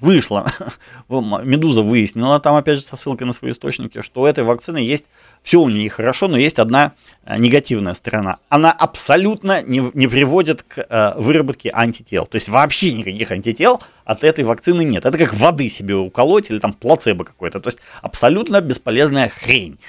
Вышло, 0.01 0.51
Медуза 1.09 1.81
выяснила, 1.81 2.41
там 2.41 2.57
опять 2.57 2.79
же 2.79 2.83
со 2.83 2.97
ссылкой 2.97 3.25
на 3.25 3.31
свои 3.31 3.51
источники, 3.51 4.01
что 4.01 4.23
у 4.23 4.25
этой 4.25 4.43
вакцины 4.43 4.79
есть, 4.79 5.05
все 5.43 5.61
у 5.61 5.69
нее 5.69 5.89
хорошо, 5.89 6.27
но 6.27 6.35
есть 6.35 6.59
одна 6.59 6.91
э, 7.23 7.37
негативная 7.37 7.93
сторона. 7.93 8.39
Она 8.49 8.73
абсолютно 8.73 9.61
не, 9.61 9.81
не 9.93 10.07
приводит 10.07 10.63
к 10.63 10.85
э, 10.89 11.13
выработке 11.21 11.71
антител. 11.73 12.25
То 12.25 12.35
есть 12.35 12.49
вообще 12.49 12.91
никаких 12.91 13.31
антител 13.31 13.81
от 14.03 14.25
этой 14.25 14.43
вакцины 14.43 14.83
нет. 14.83 15.05
Это 15.05 15.17
как 15.17 15.33
воды 15.33 15.69
себе 15.69 15.95
уколоть 15.95 16.49
или 16.49 16.59
там 16.59 16.73
плацебо 16.73 17.23
какой-то. 17.23 17.61
То 17.61 17.69
есть 17.69 17.79
абсолютно 18.01 18.59
бесполезная 18.59 19.29
хрень. 19.29 19.79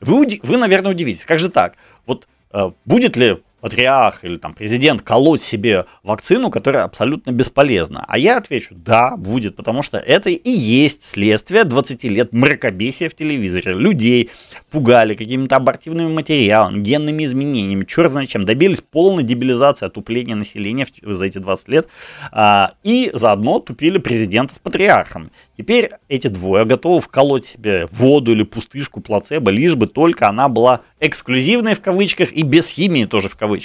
Вы, 0.00 0.38
вы 0.44 0.56
наверное, 0.56 0.92
удивитесь, 0.92 1.24
как 1.24 1.40
же 1.40 1.48
так? 1.48 1.74
Вот 2.06 2.28
э, 2.52 2.70
будет 2.84 3.16
ли 3.16 3.38
патриарх 3.66 4.24
или 4.24 4.36
там 4.36 4.54
президент 4.54 5.02
колоть 5.02 5.42
себе 5.42 5.86
вакцину, 6.04 6.50
которая 6.50 6.84
абсолютно 6.84 7.32
бесполезна? 7.32 8.04
А 8.06 8.16
я 8.16 8.38
отвечу, 8.38 8.76
да, 8.76 9.16
будет, 9.16 9.56
потому 9.56 9.82
что 9.82 9.98
это 9.98 10.30
и 10.30 10.50
есть 10.50 11.02
следствие 11.02 11.64
20 11.64 12.04
лет 12.04 12.32
мракобесия 12.32 13.08
в 13.08 13.14
телевизоре. 13.14 13.72
Людей 13.74 14.30
пугали 14.70 15.14
какими-то 15.14 15.56
абортивными 15.56 16.12
материалами, 16.12 16.80
генными 16.80 17.24
изменениями, 17.24 17.84
черт 17.84 18.12
знает 18.12 18.28
чем, 18.28 18.44
добились 18.44 18.82
полной 18.82 19.24
дебилизации, 19.24 19.86
отупления 19.86 20.36
населения 20.36 20.86
за 21.02 21.24
эти 21.24 21.38
20 21.38 21.68
лет, 21.68 21.88
а, 22.30 22.70
и 22.84 23.10
заодно 23.14 23.58
тупили 23.58 23.98
президента 23.98 24.54
с 24.54 24.60
патриархом. 24.60 25.32
Теперь 25.56 25.90
эти 26.08 26.28
двое 26.28 26.66
готовы 26.66 27.00
вколоть 27.00 27.46
себе 27.46 27.86
воду 27.90 28.32
или 28.32 28.44
пустышку 28.44 29.00
плацебо, 29.00 29.50
лишь 29.50 29.74
бы 29.74 29.86
только 29.86 30.28
она 30.28 30.48
была 30.48 30.82
эксклюзивной 31.00 31.74
в 31.74 31.80
кавычках 31.80 32.32
и 32.32 32.42
без 32.42 32.68
химии 32.68 33.06
тоже 33.06 33.28
в 33.28 33.36
кавычках. 33.36 33.55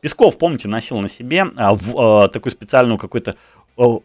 Песков, 0.00 0.38
помните, 0.38 0.68
носил 0.68 0.98
на 1.00 1.08
себе 1.08 1.46
а, 1.56 1.74
в, 1.74 1.98
а, 1.98 2.28
такую 2.28 2.52
специальную 2.52 2.98
какой-то 2.98 3.36
а, 3.76 4.00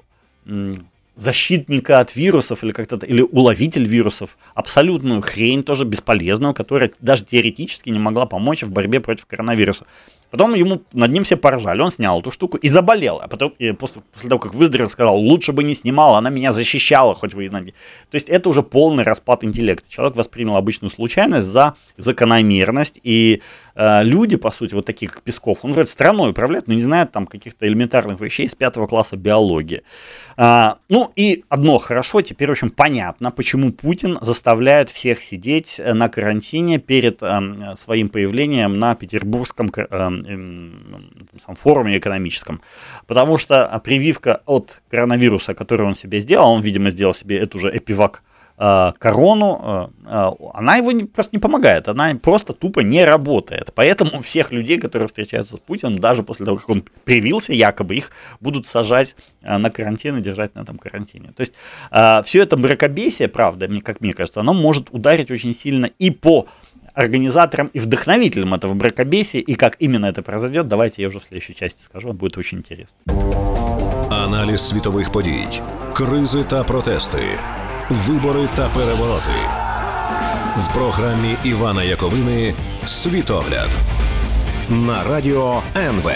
защитника 1.16 2.00
от 2.00 2.16
вирусов 2.16 2.64
или 2.64 2.72
как-то 2.72 2.98
или 2.98 3.22
уловитель 3.22 3.86
вирусов, 3.86 4.38
абсолютную 4.54 5.22
хрень 5.22 5.64
тоже 5.64 5.86
бесполезную, 5.86 6.54
которая 6.54 6.92
даже 7.00 7.24
теоретически 7.24 7.90
не 7.90 8.00
могла 8.00 8.26
помочь 8.26 8.64
в 8.64 8.70
борьбе 8.70 9.00
против 9.00 9.26
коронавируса. 9.26 9.86
Потом 10.36 10.54
ему 10.54 10.82
над 10.92 11.12
ним 11.12 11.24
все 11.24 11.38
поржали, 11.38 11.80
он 11.80 11.92
снял 11.92 12.20
эту 12.20 12.30
штуку 12.30 12.58
и 12.58 12.68
заболел. 12.68 13.22
А 13.24 13.30
потом, 13.30 13.54
и 13.58 13.72
после, 13.72 14.02
после 14.12 14.28
того, 14.28 14.38
как 14.38 14.54
выздоровел, 14.54 14.90
сказал, 14.90 15.18
лучше 15.18 15.54
бы 15.54 15.64
не 15.64 15.74
снимал, 15.74 16.16
она 16.16 16.30
меня 16.30 16.52
защищала, 16.52 17.16
хоть 17.16 17.34
вы 17.34 17.46
и 17.46 17.50
ноги. 17.50 17.74
То 18.12 18.16
есть 18.16 18.28
это 18.28 18.50
уже 18.50 18.62
полный 18.62 19.06
распад 19.06 19.46
интеллекта. 19.46 19.90
Человек 19.90 20.18
воспринял 20.18 20.58
обычную 20.58 20.92
случайность 20.92 21.48
за 21.48 21.76
закономерность, 21.96 23.00
и 23.02 23.42
э, 23.76 24.04
люди, 24.04 24.36
по 24.36 24.52
сути, 24.52 24.74
вот 24.76 24.86
таких 24.86 25.14
как 25.14 25.24
Песков, 25.24 25.60
он 25.64 25.72
вроде 25.72 25.90
страной 25.90 26.32
управляет, 26.32 26.68
но 26.68 26.74
не 26.74 26.82
знает 26.82 27.14
там 27.14 27.28
каких-то 27.28 27.66
элементарных 27.66 28.20
вещей 28.20 28.50
с 28.50 28.56
пятого 28.56 28.88
класса 28.88 29.16
биологии. 29.16 29.84
А, 30.36 30.80
ну 30.90 31.14
и 31.16 31.46
одно 31.48 31.78
хорошо, 31.78 32.20
теперь, 32.20 32.50
в 32.50 32.52
общем, 32.52 32.72
понятно, 32.72 33.32
почему 33.32 33.72
Путин 33.72 34.18
заставляет 34.20 34.90
всех 34.90 35.24
сидеть 35.24 35.76
э, 35.78 35.94
на 35.94 36.10
карантине 36.10 36.78
перед 36.78 37.24
э, 37.24 37.76
своим 37.78 38.10
появлением 38.10 38.80
на 38.80 38.96
петербургском 38.96 39.72
э, 39.74 40.25
сам 40.26 41.56
форуме 41.56 41.98
экономическом. 41.98 42.62
Потому 43.08 43.38
что 43.38 43.82
прививка 43.84 44.42
от 44.46 44.82
коронавируса, 44.90 45.54
которую 45.54 45.88
он 45.88 45.96
себе 45.96 46.20
сделал, 46.20 46.52
он, 46.52 46.62
видимо, 46.62 46.90
сделал 46.90 47.14
себе 47.14 47.38
эту 47.38 47.60
же 47.60 47.70
эпивак 47.70 48.24
э, 48.58 48.92
корону, 48.98 49.92
э, 50.06 50.10
э, 50.10 50.32
она 50.54 50.78
его 50.78 51.08
просто 51.08 51.36
не 51.36 51.40
помогает, 51.40 51.88
она 51.88 52.16
просто 52.16 52.54
тупо 52.54 52.80
не 52.80 53.06
работает. 53.06 53.72
Поэтому 53.76 54.20
всех 54.22 54.52
людей, 54.52 54.80
которые 54.80 55.08
встречаются 55.08 55.58
с 55.58 55.60
Путиным, 55.60 56.00
даже 56.00 56.24
после 56.24 56.46
того, 56.46 56.58
как 56.58 56.70
он 56.70 56.84
привился, 57.04 57.54
якобы 57.54 57.96
их 57.96 58.12
будут 58.40 58.68
сажать 58.68 59.16
на 59.42 59.70
карантин 59.70 60.18
и 60.18 60.22
держать 60.22 60.56
на 60.56 60.62
этом 60.62 60.78
карантине. 60.78 61.32
То 61.36 61.42
есть 61.42 61.54
все 62.28 62.42
это 62.42 62.58
мракобесие, 62.58 63.28
правда, 63.28 63.68
как 63.84 64.02
мне 64.02 64.14
кажется, 64.14 64.40
оно 64.40 64.54
может 64.54 64.90
ударить 64.92 65.32
очень 65.32 65.54
сильно 65.54 65.90
и 66.00 66.12
по 66.12 66.48
организатором 66.95 67.71
и 67.73 67.81
вдохновителем 67.81 68.55
этого 68.55 68.75
бракобесия. 68.75 69.41
И 69.41 69.55
как 69.55 69.77
именно 69.79 70.07
это 70.07 70.23
произойдет, 70.23 70.69
давайте 70.69 71.03
я 71.03 71.09
уже 71.09 71.19
в 71.19 71.23
следующей 71.23 71.55
части 71.55 71.83
скажу, 71.83 72.13
будет 72.13 72.39
очень 72.39 72.59
интересно. 72.59 72.99
Аналіз 74.11 74.69
світових 74.69 75.13
подій, 75.13 75.47
кризи 75.95 76.45
та 76.49 76.65
протести, 76.65 77.23
вибори 77.91 78.49
та 78.55 78.69
перевороти 78.69 79.71
в 80.57 80.75
програмі 80.75 81.37
Івана 81.45 81.83
Яковини 81.83 82.55
Світогляд 82.87 83.69
на 84.71 85.05
радіо 85.05 85.63
НВ. 85.77 86.11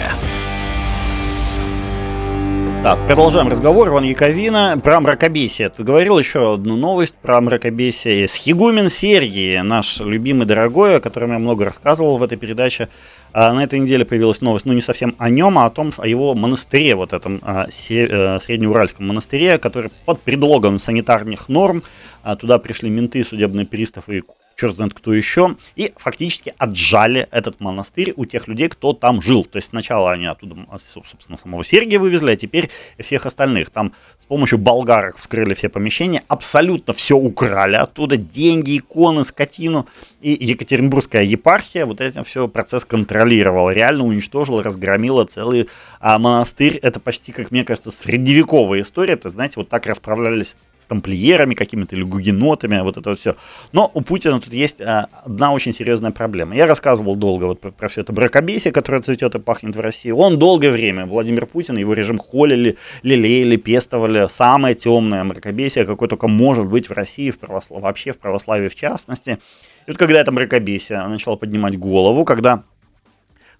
Так, 2.82 2.98
продолжаем 3.06 3.48
разговор. 3.48 3.88
Иван 3.88 4.04
Яковина 4.04 4.80
про 4.82 5.02
мракобесие. 5.02 5.68
Ты 5.68 5.84
говорил 5.84 6.18
еще 6.18 6.54
одну 6.54 6.76
новость 6.76 7.14
про 7.14 7.38
мракобесие. 7.42 8.26
Схигумен 8.26 8.88
Сергий, 8.88 9.60
наш 9.60 10.00
любимый 10.00 10.46
дорогой, 10.46 10.96
о 10.96 11.00
котором 11.00 11.32
я 11.32 11.38
много 11.38 11.66
рассказывал 11.66 12.16
в 12.16 12.22
этой 12.22 12.38
передаче. 12.38 12.88
А 13.34 13.52
на 13.52 13.64
этой 13.64 13.78
неделе 13.80 14.06
появилась 14.06 14.40
новость, 14.40 14.64
ну 14.64 14.72
не 14.72 14.80
совсем 14.80 15.14
о 15.18 15.28
нем, 15.28 15.58
а 15.58 15.66
о 15.66 15.70
том, 15.70 15.92
о 15.98 16.06
его 16.06 16.34
монастыре, 16.34 16.94
вот 16.94 17.12
этом 17.12 17.40
а, 17.42 17.66
а, 17.66 18.38
среднеуральском 18.40 19.06
монастыре, 19.06 19.58
который 19.58 19.90
под 20.06 20.22
предлогом 20.22 20.78
санитарных 20.78 21.50
норм, 21.50 21.82
а, 22.22 22.34
туда 22.34 22.58
пришли 22.58 22.88
менты, 22.88 23.22
судебные 23.24 23.66
приставы 23.66 24.18
и 24.18 24.22
черт 24.60 24.76
знает 24.76 24.94
кто 24.94 25.12
еще, 25.14 25.56
и 25.76 25.92
фактически 25.96 26.54
отжали 26.58 27.26
этот 27.30 27.60
монастырь 27.60 28.12
у 28.16 28.26
тех 28.26 28.46
людей, 28.48 28.68
кто 28.68 28.92
там 28.92 29.22
жил. 29.22 29.44
То 29.44 29.56
есть 29.56 29.68
сначала 29.68 30.12
они 30.12 30.26
оттуда, 30.26 30.56
собственно, 30.78 31.38
самого 31.38 31.64
Сергия 31.64 31.98
вывезли, 31.98 32.32
а 32.32 32.36
теперь 32.36 32.70
всех 32.98 33.26
остальных. 33.26 33.70
Там 33.70 33.92
с 34.18 34.26
помощью 34.26 34.58
болгарок 34.58 35.16
вскрыли 35.16 35.54
все 35.54 35.68
помещения, 35.68 36.22
абсолютно 36.28 36.92
все 36.92 37.16
украли 37.16 37.76
оттуда, 37.76 38.16
деньги, 38.16 38.78
иконы, 38.78 39.24
скотину. 39.24 39.86
И 40.20 40.36
Екатеринбургская 40.44 41.22
епархия 41.22 41.86
вот 41.86 42.00
этим 42.00 42.24
все 42.24 42.46
процесс 42.48 42.84
контролировала, 42.84 43.70
реально 43.70 44.04
уничтожила, 44.04 44.62
разгромила 44.62 45.24
целый 45.24 45.68
а 46.00 46.18
монастырь. 46.18 46.76
Это 46.82 47.00
почти, 47.00 47.32
как 47.32 47.50
мне 47.50 47.64
кажется, 47.64 47.90
средневековая 47.90 48.82
история. 48.82 49.16
То 49.16 49.30
знаете, 49.30 49.54
вот 49.56 49.68
так 49.68 49.86
расправлялись 49.86 50.56
тамплиерами 50.90 51.54
какими-то 51.54 51.94
или 51.94 52.02
гугенотами, 52.02 52.80
вот 52.80 52.96
это 52.96 53.10
вот 53.10 53.18
все. 53.20 53.36
Но 53.72 53.88
у 53.94 54.00
Путина 54.00 54.40
тут 54.40 54.52
есть 54.52 54.80
а, 54.80 55.06
одна 55.24 55.52
очень 55.52 55.72
серьезная 55.72 56.10
проблема. 56.10 56.56
Я 56.56 56.66
рассказывал 56.66 57.14
долго 57.14 57.44
вот 57.44 57.60
про, 57.60 57.70
про 57.70 57.88
все 57.88 58.00
это 58.00 58.12
бракобесие, 58.12 58.72
которое 58.72 59.00
цветет 59.00 59.36
и 59.36 59.38
пахнет 59.38 59.76
в 59.76 59.80
России. 59.80 60.10
Он 60.10 60.36
долгое 60.36 60.72
время, 60.72 61.06
Владимир 61.06 61.46
Путин, 61.46 61.76
его 61.76 61.92
режим 61.94 62.18
холили, 62.18 62.76
лелеяли, 63.04 63.56
пестовали. 63.56 64.26
Самое 64.28 64.74
темное 64.74 65.22
мракобесие, 65.22 65.84
какое 65.84 66.08
только 66.08 66.26
может 66.26 66.66
быть 66.66 66.88
в 66.88 66.92
России, 66.92 67.30
в 67.30 67.38
православ... 67.38 67.82
вообще 67.82 68.12
в 68.12 68.18
православии 68.18 68.66
в 68.66 68.74
частности. 68.74 69.38
И 69.86 69.90
вот 69.90 69.96
когда 69.96 70.20
это 70.20 70.32
мракобесие 70.32 71.06
начало 71.06 71.36
поднимать 71.36 71.78
голову, 71.78 72.24
когда 72.24 72.64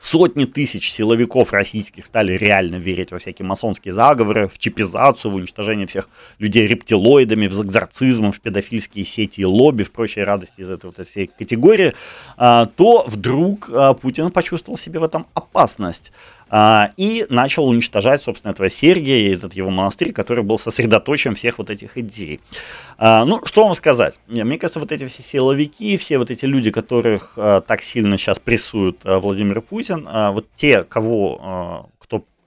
Сотни 0.02 0.46
тысяч 0.46 0.90
силовиков 0.90 1.52
российских 1.52 2.06
стали 2.06 2.32
реально 2.32 2.76
верить 2.76 3.10
во 3.10 3.18
всякие 3.18 3.44
масонские 3.44 3.92
заговоры, 3.92 4.48
в 4.48 4.56
чипизацию, 4.56 5.30
в 5.30 5.34
уничтожение 5.34 5.86
всех 5.86 6.08
людей 6.38 6.66
рептилоидами, 6.66 7.48
в 7.48 7.62
экзорцизм, 7.62 8.32
в 8.32 8.40
педофильские 8.40 9.04
сети 9.04 9.42
и 9.42 9.44
лобби, 9.44 9.82
в 9.82 9.92
прочие 9.92 10.24
радости 10.24 10.62
из 10.62 10.70
этой 10.70 10.86
вот 10.86 11.06
всей 11.06 11.26
категории, 11.26 11.92
а, 12.38 12.64
то 12.64 13.04
вдруг 13.06 13.68
а, 13.70 13.92
Путин 13.92 14.30
почувствовал 14.30 14.78
себе 14.78 15.00
в 15.00 15.04
этом 15.04 15.26
опасность. 15.34 16.12
А, 16.52 16.90
и 16.96 17.26
начал 17.28 17.68
уничтожать, 17.68 18.22
собственно, 18.22 18.50
этого 18.50 18.68
Сергия 18.70 19.18
и 19.18 19.34
этот 19.34 19.52
его 19.54 19.70
монастырь, 19.70 20.12
который 20.12 20.42
был 20.42 20.58
сосредоточен 20.58 21.34
всех 21.34 21.58
вот 21.58 21.70
этих 21.70 21.96
идей. 21.96 22.40
Ну, 22.98 23.40
что 23.44 23.64
вам 23.64 23.76
сказать? 23.76 24.18
Мне 24.26 24.58
кажется, 24.58 24.80
вот 24.80 24.90
эти 24.90 25.06
все 25.06 25.22
силовики, 25.22 25.96
все 25.96 26.18
вот 26.18 26.30
эти 26.30 26.46
люди, 26.46 26.70
которых 26.70 27.34
так 27.36 27.82
сильно 27.82 28.18
сейчас 28.18 28.40
прессует 28.40 28.96
Владимир 29.04 29.60
Путин, 29.60 29.89
вот 29.96 30.48
те, 30.56 30.84
кого 30.84 31.90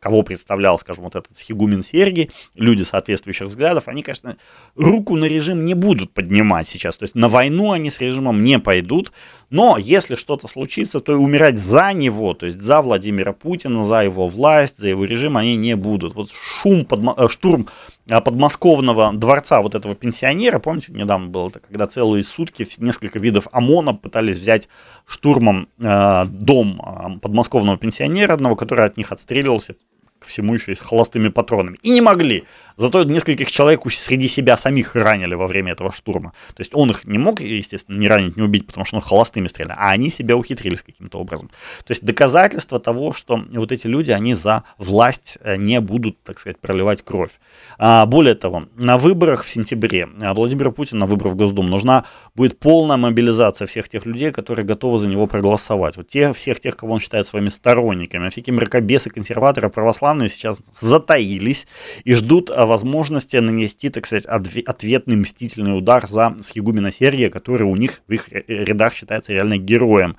кого 0.03 0.21
представлял, 0.21 0.77
скажем, 0.77 1.05
вот 1.05 1.15
этот 1.15 1.37
Хигумен 1.39 1.81
Сергий, 1.81 2.29
люди 2.55 2.83
соответствующих 2.83 3.47
взглядов, 3.47 3.87
они, 3.87 4.03
конечно, 4.03 4.35
руку 4.75 5.15
на 5.15 5.25
режим 5.25 5.63
не 5.63 5.75
будут 5.75 6.11
поднимать 6.11 6.67
сейчас. 6.67 6.97
То 6.97 7.03
есть 7.03 7.15
на 7.15 7.29
войну 7.29 7.71
они 7.71 7.89
с 7.89 8.01
режимом 8.01 8.43
не 8.43 8.59
пойдут. 8.59 9.13
Но 9.49 9.77
если 9.77 10.15
что-то 10.15 10.49
случится, 10.49 10.99
то 10.99 11.13
и 11.13 11.15
умирать 11.15 11.57
за 11.57 11.93
него, 11.93 12.33
то 12.33 12.45
есть 12.45 12.61
за 12.61 12.81
Владимира 12.81 13.31
Путина, 13.31 13.85
за 13.85 14.03
его 14.03 14.27
власть, 14.27 14.79
за 14.79 14.89
его 14.89 15.05
режим 15.05 15.37
они 15.37 15.55
не 15.55 15.77
будут. 15.77 16.15
Вот 16.15 16.31
шум, 16.31 16.83
под, 16.83 16.99
э, 17.17 17.29
штурм 17.29 17.69
подмосковного 18.07 19.13
дворца 19.13 19.61
вот 19.61 19.75
этого 19.75 19.95
пенсионера, 19.95 20.59
помните, 20.59 20.91
недавно 20.91 21.27
было, 21.27 21.47
это, 21.47 21.59
когда 21.59 21.87
целые 21.87 22.23
сутки 22.23 22.67
несколько 22.79 23.19
видов 23.19 23.47
ОМОНа 23.51 23.93
пытались 23.93 24.39
взять 24.39 24.67
штурмом 25.05 25.69
э, 25.79 26.25
дом 26.25 26.81
э, 26.81 27.19
подмосковного 27.19 27.77
пенсионера 27.77 28.33
одного, 28.33 28.55
который 28.55 28.85
от 28.85 28.97
них 28.97 29.11
отстреливался 29.11 29.75
ко 30.19 30.27
всему 30.27 30.53
еще 30.53 30.71
и 30.71 30.75
с 30.75 30.79
холостыми 30.79 31.29
патронами. 31.29 31.77
И 31.81 31.89
не 31.89 32.01
могли. 32.01 32.45
Зато 32.77 33.03
нескольких 33.03 33.51
человек 33.51 33.81
среди 33.91 34.27
себя 34.27 34.57
самих 34.57 34.95
ранили 34.95 35.35
во 35.35 35.47
время 35.47 35.73
этого 35.73 35.91
штурма. 35.91 36.33
То 36.49 36.61
есть 36.61 36.71
он 36.75 36.89
их 36.89 37.05
не 37.05 37.17
мог, 37.17 37.41
естественно, 37.41 37.97
не 37.97 38.07
ранить, 38.07 38.37
не 38.37 38.43
убить, 38.43 38.65
потому 38.67 38.85
что 38.85 38.97
он 38.97 39.01
холостыми 39.01 39.47
стрелял, 39.47 39.77
а 39.79 39.91
они 39.91 40.09
себя 40.09 40.35
ухитрились 40.35 40.81
каким-то 40.81 41.19
образом. 41.19 41.49
То 41.85 41.91
есть 41.91 42.03
доказательство 42.03 42.79
того, 42.79 43.13
что 43.13 43.43
вот 43.51 43.71
эти 43.71 43.87
люди, 43.87 44.11
они 44.11 44.33
за 44.33 44.63
власть 44.77 45.37
э, 45.41 45.57
не 45.57 45.79
будут, 45.81 46.21
так 46.23 46.39
сказать, 46.39 46.59
проливать 46.59 47.01
кровь. 47.03 47.39
А, 47.77 48.05
более 48.05 48.35
того, 48.35 48.63
на 48.75 48.97
выборах 48.97 49.43
в 49.43 49.49
сентябре 49.49 50.07
а, 50.21 50.33
Владимиру 50.33 50.71
Путину 50.71 51.01
на 51.01 51.05
выборах 51.05 51.33
в 51.33 51.35
Госдуму 51.35 51.69
нужна 51.69 52.05
будет 52.35 52.59
полная 52.59 52.97
мобилизация 52.97 53.67
всех 53.67 53.89
тех 53.89 54.05
людей, 54.05 54.31
которые 54.31 54.65
готовы 54.65 54.97
за 54.99 55.07
него 55.07 55.27
проголосовать. 55.27 55.97
Вот 55.97 56.07
те, 56.07 56.33
всех 56.33 56.59
тех, 56.59 56.75
кого 56.75 56.93
он 56.93 56.99
считает 56.99 57.27
своими 57.27 57.49
сторонниками. 57.49 58.29
Всякие 58.29 58.53
мракобесы, 58.53 59.09
консерваторы, 59.09 59.69
православные 59.69 60.29
сейчас 60.29 60.61
затаились 60.71 61.67
и 62.03 62.13
ждут 62.13 62.51
а, 62.51 62.62
возможности 62.65 63.37
нанести, 63.37 63.89
так 63.89 64.05
сказать, 64.05 64.25
ответный 64.25 65.15
мстительный 65.15 65.77
удар 65.77 66.07
за 66.07 66.35
Схигумина 66.43 66.91
Сергия, 66.91 67.29
который 67.29 67.63
у 67.63 67.75
них 67.75 68.01
в 68.07 68.11
их 68.11 68.29
рядах 68.31 68.93
считается 68.93 69.33
реально 69.33 69.57
героем. 69.57 70.15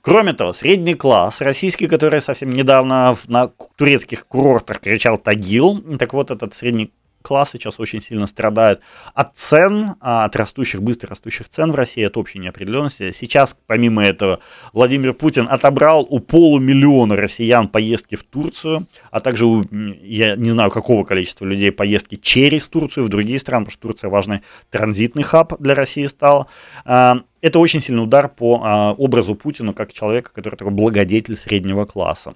Кроме 0.00 0.32
того, 0.32 0.52
средний 0.52 0.94
класс 0.94 1.40
российский, 1.40 1.86
который 1.86 2.20
совсем 2.20 2.50
недавно 2.50 3.16
на 3.28 3.52
турецких 3.76 4.26
курортах 4.26 4.80
кричал 4.80 5.16
«Тагил», 5.16 5.80
так 5.98 6.12
вот 6.12 6.32
этот 6.32 6.54
средний 6.54 6.92
класс 7.22 7.52
сейчас 7.52 7.80
очень 7.80 8.02
сильно 8.02 8.26
страдает 8.26 8.80
от 9.14 9.36
цен, 9.36 9.94
а, 10.00 10.24
от 10.24 10.36
растущих, 10.36 10.82
быстро 10.82 11.10
растущих 11.10 11.48
цен 11.48 11.72
в 11.72 11.74
России, 11.74 12.02
от 12.04 12.16
общей 12.16 12.38
неопределенности. 12.38 13.12
Сейчас, 13.12 13.56
помимо 13.66 14.04
этого, 14.04 14.40
Владимир 14.72 15.14
Путин 15.14 15.46
отобрал 15.48 16.06
у 16.08 16.20
полумиллиона 16.20 17.16
россиян 17.16 17.68
поездки 17.68 18.16
в 18.16 18.24
Турцию, 18.24 18.86
а 19.10 19.20
также 19.20 19.46
у, 19.46 19.64
я 19.70 20.36
не 20.36 20.50
знаю, 20.50 20.70
какого 20.70 21.04
количества 21.04 21.44
людей 21.44 21.72
поездки 21.72 22.16
через 22.16 22.68
Турцию 22.68 23.06
в 23.06 23.08
другие 23.08 23.38
страны, 23.38 23.64
потому 23.64 23.72
что 23.72 23.88
Турция 23.88 24.10
важный 24.10 24.40
транзитный 24.70 25.22
хаб 25.22 25.54
для 25.60 25.74
России 25.74 26.06
стала. 26.06 26.46
А, 26.84 27.18
это 27.40 27.58
очень 27.58 27.80
сильный 27.80 28.04
удар 28.04 28.28
по 28.28 28.60
а, 28.62 28.92
образу 28.92 29.34
Путина 29.34 29.72
как 29.72 29.92
человека, 29.92 30.32
который 30.32 30.56
такой 30.56 30.72
благодетель 30.72 31.36
среднего 31.36 31.84
класса. 31.84 32.34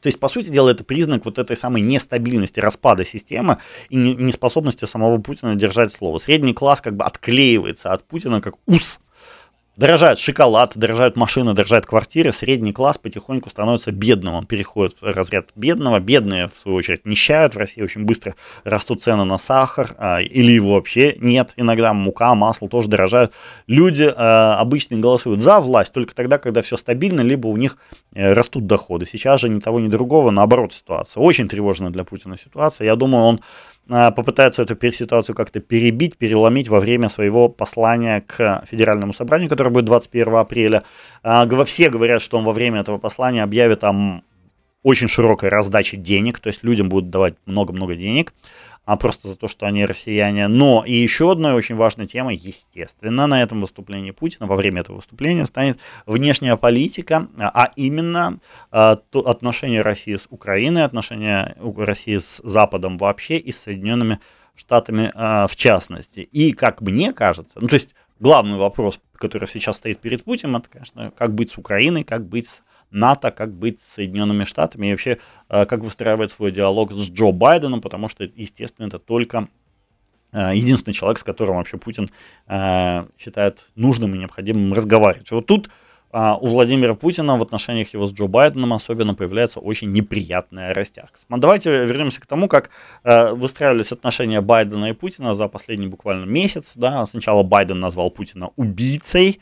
То 0.00 0.06
есть, 0.06 0.18
по 0.18 0.28
сути 0.28 0.48
дела, 0.48 0.70
это 0.70 0.84
признак 0.84 1.24
вот 1.24 1.38
этой 1.38 1.56
самой 1.56 1.82
нестабильности, 1.82 2.60
распада 2.60 3.04
системы 3.04 3.58
и 3.88 3.96
неспособности 3.96 4.86
самого 4.86 5.18
Путина 5.18 5.54
держать 5.54 5.92
слово. 5.92 6.18
Средний 6.18 6.54
класс 6.54 6.80
как 6.80 6.96
бы 6.96 7.04
отклеивается 7.04 7.92
от 7.92 8.04
Путина 8.04 8.40
как 8.40 8.54
ус 8.66 9.00
Дорожает 9.76 10.18
шоколад, 10.18 10.72
дорожают 10.74 11.16
машины, 11.16 11.54
дорожают 11.54 11.86
квартиры, 11.86 12.32
средний 12.32 12.72
класс 12.72 12.98
потихоньку 12.98 13.50
становится 13.50 13.92
бедным, 13.92 14.34
он 14.34 14.44
переходит 14.44 15.00
в 15.00 15.04
разряд 15.04 15.50
бедного, 15.54 16.00
бедные, 16.00 16.48
в 16.48 16.60
свою 16.60 16.76
очередь, 16.76 17.06
нищают, 17.06 17.54
в 17.54 17.58
России 17.58 17.80
очень 17.80 18.04
быстро 18.04 18.34
растут 18.64 19.00
цены 19.02 19.24
на 19.24 19.38
сахар, 19.38 19.94
а, 19.96 20.20
или 20.20 20.50
его 20.50 20.74
вообще 20.74 21.16
нет, 21.20 21.52
иногда 21.56 21.94
мука, 21.94 22.34
масло 22.34 22.68
тоже 22.68 22.88
дорожают. 22.88 23.32
Люди 23.68 24.12
а, 24.14 24.58
обычно 24.58 24.98
голосуют 24.98 25.40
за 25.40 25.60
власть 25.60 25.94
только 25.94 26.16
тогда, 26.16 26.38
когда 26.38 26.62
все 26.62 26.76
стабильно, 26.76 27.20
либо 27.20 27.46
у 27.46 27.56
них 27.56 27.78
э, 28.12 28.32
растут 28.32 28.66
доходы. 28.66 29.06
Сейчас 29.06 29.40
же 29.40 29.48
ни 29.48 29.60
того, 29.60 29.78
ни 29.78 29.88
другого, 29.88 30.32
наоборот 30.32 30.72
ситуация. 30.72 31.22
Очень 31.22 31.48
тревожная 31.48 31.90
для 31.90 32.02
Путина 32.02 32.36
ситуация. 32.36 32.86
Я 32.86 32.96
думаю, 32.96 33.24
он 33.24 33.40
попытается 34.12 34.62
эту 34.62 34.76
ситуацию 34.94 35.34
как-то 35.34 35.60
перебить, 35.60 36.16
переломить 36.16 36.68
во 36.68 36.78
время 36.80 37.08
своего 37.08 37.48
послания 37.48 38.20
к 38.20 38.64
Федеральному 38.70 39.12
собранию, 39.12 39.48
которое 39.48 39.70
будет 39.70 39.86
21 39.86 40.34
апреля. 40.36 40.82
А, 41.22 41.46
все 41.64 41.90
говорят, 41.90 42.22
что 42.22 42.38
он 42.38 42.44
во 42.44 42.52
время 42.52 42.80
этого 42.80 42.98
послания 42.98 43.42
объявит 43.42 43.80
там 43.80 44.22
очень 44.82 45.08
широкой 45.08 45.48
раздачи 45.48 45.96
денег, 45.96 46.38
то 46.38 46.48
есть 46.48 46.62
людям 46.62 46.88
будут 46.88 47.10
давать 47.10 47.34
много-много 47.46 47.96
денег 47.96 48.32
а 48.84 48.96
просто 48.96 49.28
за 49.28 49.36
то, 49.36 49.48
что 49.48 49.66
они 49.66 49.84
россияне. 49.84 50.48
Но 50.48 50.84
и 50.84 50.92
еще 50.92 51.32
одной 51.32 51.52
очень 51.52 51.76
важной 51.76 52.06
темой, 52.06 52.36
естественно, 52.36 53.26
на 53.26 53.42
этом 53.42 53.60
выступлении 53.60 54.10
Путина, 54.10 54.46
во 54.46 54.56
время 54.56 54.80
этого 54.80 54.96
выступления, 54.96 55.46
станет 55.46 55.78
внешняя 56.06 56.56
политика, 56.56 57.28
а 57.38 57.70
именно 57.76 58.38
а, 58.70 58.96
то, 58.96 59.20
отношения 59.20 59.82
России 59.82 60.16
с 60.16 60.26
Украиной, 60.30 60.84
отношения 60.84 61.56
России 61.60 62.18
с 62.18 62.40
Западом 62.42 62.96
вообще 62.98 63.36
и 63.36 63.52
с 63.52 63.60
Соединенными 63.60 64.18
Штатами 64.56 65.10
а, 65.14 65.46
в 65.46 65.56
частности. 65.56 66.20
И, 66.20 66.52
как 66.52 66.80
мне 66.80 67.12
кажется, 67.12 67.60
ну 67.60 67.68
то 67.68 67.74
есть 67.74 67.94
главный 68.18 68.58
вопрос, 68.58 69.00
который 69.14 69.48
сейчас 69.48 69.76
стоит 69.76 70.00
перед 70.00 70.24
Путиным, 70.24 70.56
это, 70.56 70.68
конечно, 70.68 71.12
как 71.16 71.34
быть 71.34 71.50
с 71.50 71.58
Украиной, 71.58 72.04
как 72.04 72.26
быть 72.26 72.48
с 72.48 72.62
НАТО, 72.90 73.30
как 73.30 73.54
быть 73.54 73.80
с 73.80 73.94
Соединенными 73.94 74.44
Штатами 74.44 74.88
и 74.88 74.90
вообще 74.90 75.18
э, 75.48 75.66
как 75.66 75.80
выстраивать 75.80 76.30
свой 76.30 76.52
диалог 76.52 76.92
с 76.92 77.10
Джо 77.10 77.32
Байденом, 77.32 77.80
потому 77.80 78.08
что, 78.08 78.24
естественно, 78.24 78.86
это 78.86 78.98
только 78.98 79.48
э, 80.32 80.52
единственный 80.54 80.94
человек, 80.94 81.18
с 81.18 81.24
которым 81.24 81.56
вообще 81.56 81.78
Путин 81.78 82.10
э, 82.46 83.06
считает 83.18 83.66
нужным 83.76 84.14
и 84.14 84.18
необходимым 84.18 84.72
разговаривать. 84.72 85.30
Вот 85.30 85.46
тут 85.46 85.70
а 86.12 86.36
у 86.36 86.48
Владимира 86.48 86.96
Путина 86.96 87.36
в 87.36 87.42
отношениях 87.42 87.94
его 87.94 88.04
с 88.04 88.12
Джо 88.12 88.26
Байденом 88.26 88.72
особенно 88.72 89.14
появляется 89.14 89.60
очень 89.60 89.92
неприятная 89.92 90.74
растяжка. 90.74 91.16
Давайте 91.28 91.70
вернемся 91.86 92.20
к 92.20 92.26
тому, 92.26 92.48
как 92.48 92.70
выстраивались 93.04 93.92
отношения 93.92 94.40
Байдена 94.40 94.86
и 94.86 94.92
Путина 94.92 95.36
за 95.36 95.46
последний 95.46 95.86
буквально 95.86 96.24
месяц. 96.24 96.72
Да. 96.74 97.06
Сначала 97.06 97.44
Байден 97.44 97.78
назвал 97.78 98.10
Путина 98.10 98.50
убийцей, 98.56 99.40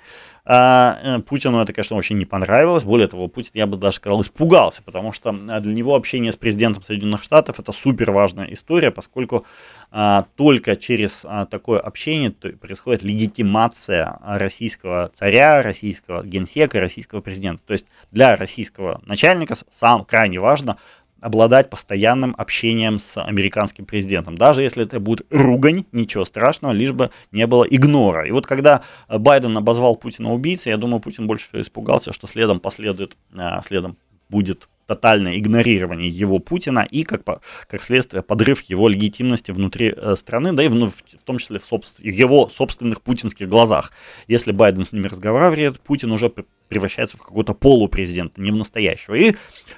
а, 0.51 0.99
э, 1.03 1.19
Путину 1.19 1.61
это, 1.61 1.75
конечно, 1.75 1.95
очень 1.95 2.17
не 2.17 2.25
понравилось. 2.25 2.83
Более 2.83 3.07
того, 3.07 3.29
Путин, 3.29 3.51
я 3.53 3.67
бы 3.67 3.77
даже 3.77 3.97
сказал, 3.97 4.23
испугался, 4.23 4.83
потому 4.83 5.13
что 5.13 5.29
э, 5.29 5.61
для 5.61 5.75
него 5.75 5.95
общение 5.95 6.33
с 6.33 6.39
президентом 6.39 6.83
Соединенных 6.83 7.23
Штатов 7.23 7.61
это 7.61 7.71
супер 7.71 8.13
важная 8.13 8.47
история, 8.47 8.91
поскольку 8.91 9.45
а, 9.91 10.25
только 10.37 10.75
через 10.77 11.21
а, 11.25 11.45
такое 11.45 11.81
общение 11.81 12.31
происходит 12.31 13.03
легитимация 13.03 14.19
российского 14.23 15.11
царя, 15.13 15.61
российского 15.61 16.25
генсека, 16.25 16.81
российского 16.81 17.21
президента. 17.21 17.63
То 17.67 17.75
есть 17.75 17.85
для 18.11 18.35
российского 18.35 19.03
начальника 19.05 19.55
сам 19.71 20.07
крайне 20.07 20.41
важно 20.41 20.79
обладать 21.21 21.71
постоянным 21.71 22.35
общением 22.39 22.99
с 22.99 23.21
американским 23.21 23.85
президентом. 23.85 24.37
Даже 24.37 24.63
если 24.63 24.85
это 24.85 25.01
будет 25.01 25.27
ругань, 25.31 25.85
ничего 25.93 26.25
страшного, 26.25 26.73
лишь 26.73 26.93
бы 26.93 27.11
не 27.33 27.47
было 27.47 27.65
игнора. 27.65 28.27
И 28.27 28.31
вот 28.31 28.47
когда 28.47 28.83
Байден 29.09 29.57
обозвал 29.57 29.97
Путина 29.97 30.33
убийцей, 30.33 30.71
я 30.71 30.77
думаю, 30.77 31.01
Путин 31.01 31.27
больше 31.27 31.49
всего 31.49 31.63
испугался, 31.63 32.13
что 32.13 32.27
следом 32.27 32.61
последует, 32.61 33.17
а, 33.35 33.63
следом 33.63 33.97
будет 34.29 34.69
тотальное 34.89 35.39
игнорирование 35.39 36.09
его 36.09 36.39
Путина 36.39 36.87
и, 36.91 37.03
как, 37.03 37.23
как 37.23 37.83
следствие, 37.83 38.23
подрыв 38.23 38.63
его 38.63 38.89
легитимности 38.89 39.53
внутри 39.53 39.93
э, 39.95 40.17
страны, 40.17 40.55
да 40.55 40.65
и 40.65 40.69
в, 40.69 40.91
в, 40.91 41.03
том 41.25 41.37
числе 41.39 41.59
в 41.59 41.65
собств, 41.65 42.01
его 42.01 42.49
собственных 42.49 43.03
путинских 43.03 43.49
глазах. 43.49 43.93
Если 44.29 44.51
Байден 44.51 44.87
с 44.87 44.93
ними 44.93 45.07
разговаривает, 45.07 45.79
Путин 45.81 46.11
уже 46.11 46.33
превращается 46.69 47.17
в 47.17 47.23
какого-то 47.23 47.55
полупрезидента, 47.55 48.41
не 48.41 48.51
в 48.51 48.57
настоящего. 48.57 49.15
И, 49.15 49.35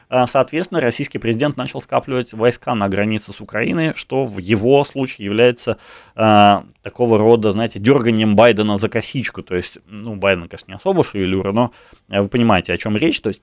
а, 0.08 0.26
соответственно, 0.26 0.80
российский 0.80 1.18
президент 1.18 1.56
начал 1.56 1.80
скапливать 1.80 2.32
войска 2.32 2.74
на 2.74 2.88
границе 2.88 3.32
с 3.32 3.40
Украиной, 3.40 3.92
что 3.94 4.26
в 4.26 4.38
его 4.38 4.84
случае 4.84 5.26
является 5.26 5.78
а, 6.14 6.64
такого 6.82 7.18
рода, 7.18 7.52
знаете, 7.52 7.78
дерганием 7.78 8.36
Байдена 8.36 8.76
за 8.76 8.88
косичку. 8.88 9.42
То 9.42 9.54
есть, 9.54 9.78
ну, 9.86 10.16
Байден, 10.16 10.48
конечно, 10.48 10.70
не 10.70 10.76
особо 10.76 11.04
шевелюра, 11.04 11.52
но 11.52 11.72
вы 12.08 12.28
понимаете, 12.28 12.72
о 12.72 12.76
чем 12.76 12.96
речь. 12.96 13.20
То 13.20 13.28
есть, 13.28 13.42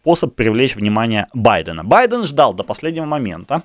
способ 0.00 0.34
привлечь 0.34 0.76
внимание 0.76 1.26
Байдена. 1.34 1.84
Байден 1.84 2.24
ждал 2.24 2.54
до 2.54 2.64
последнего 2.64 3.04
момента, 3.04 3.62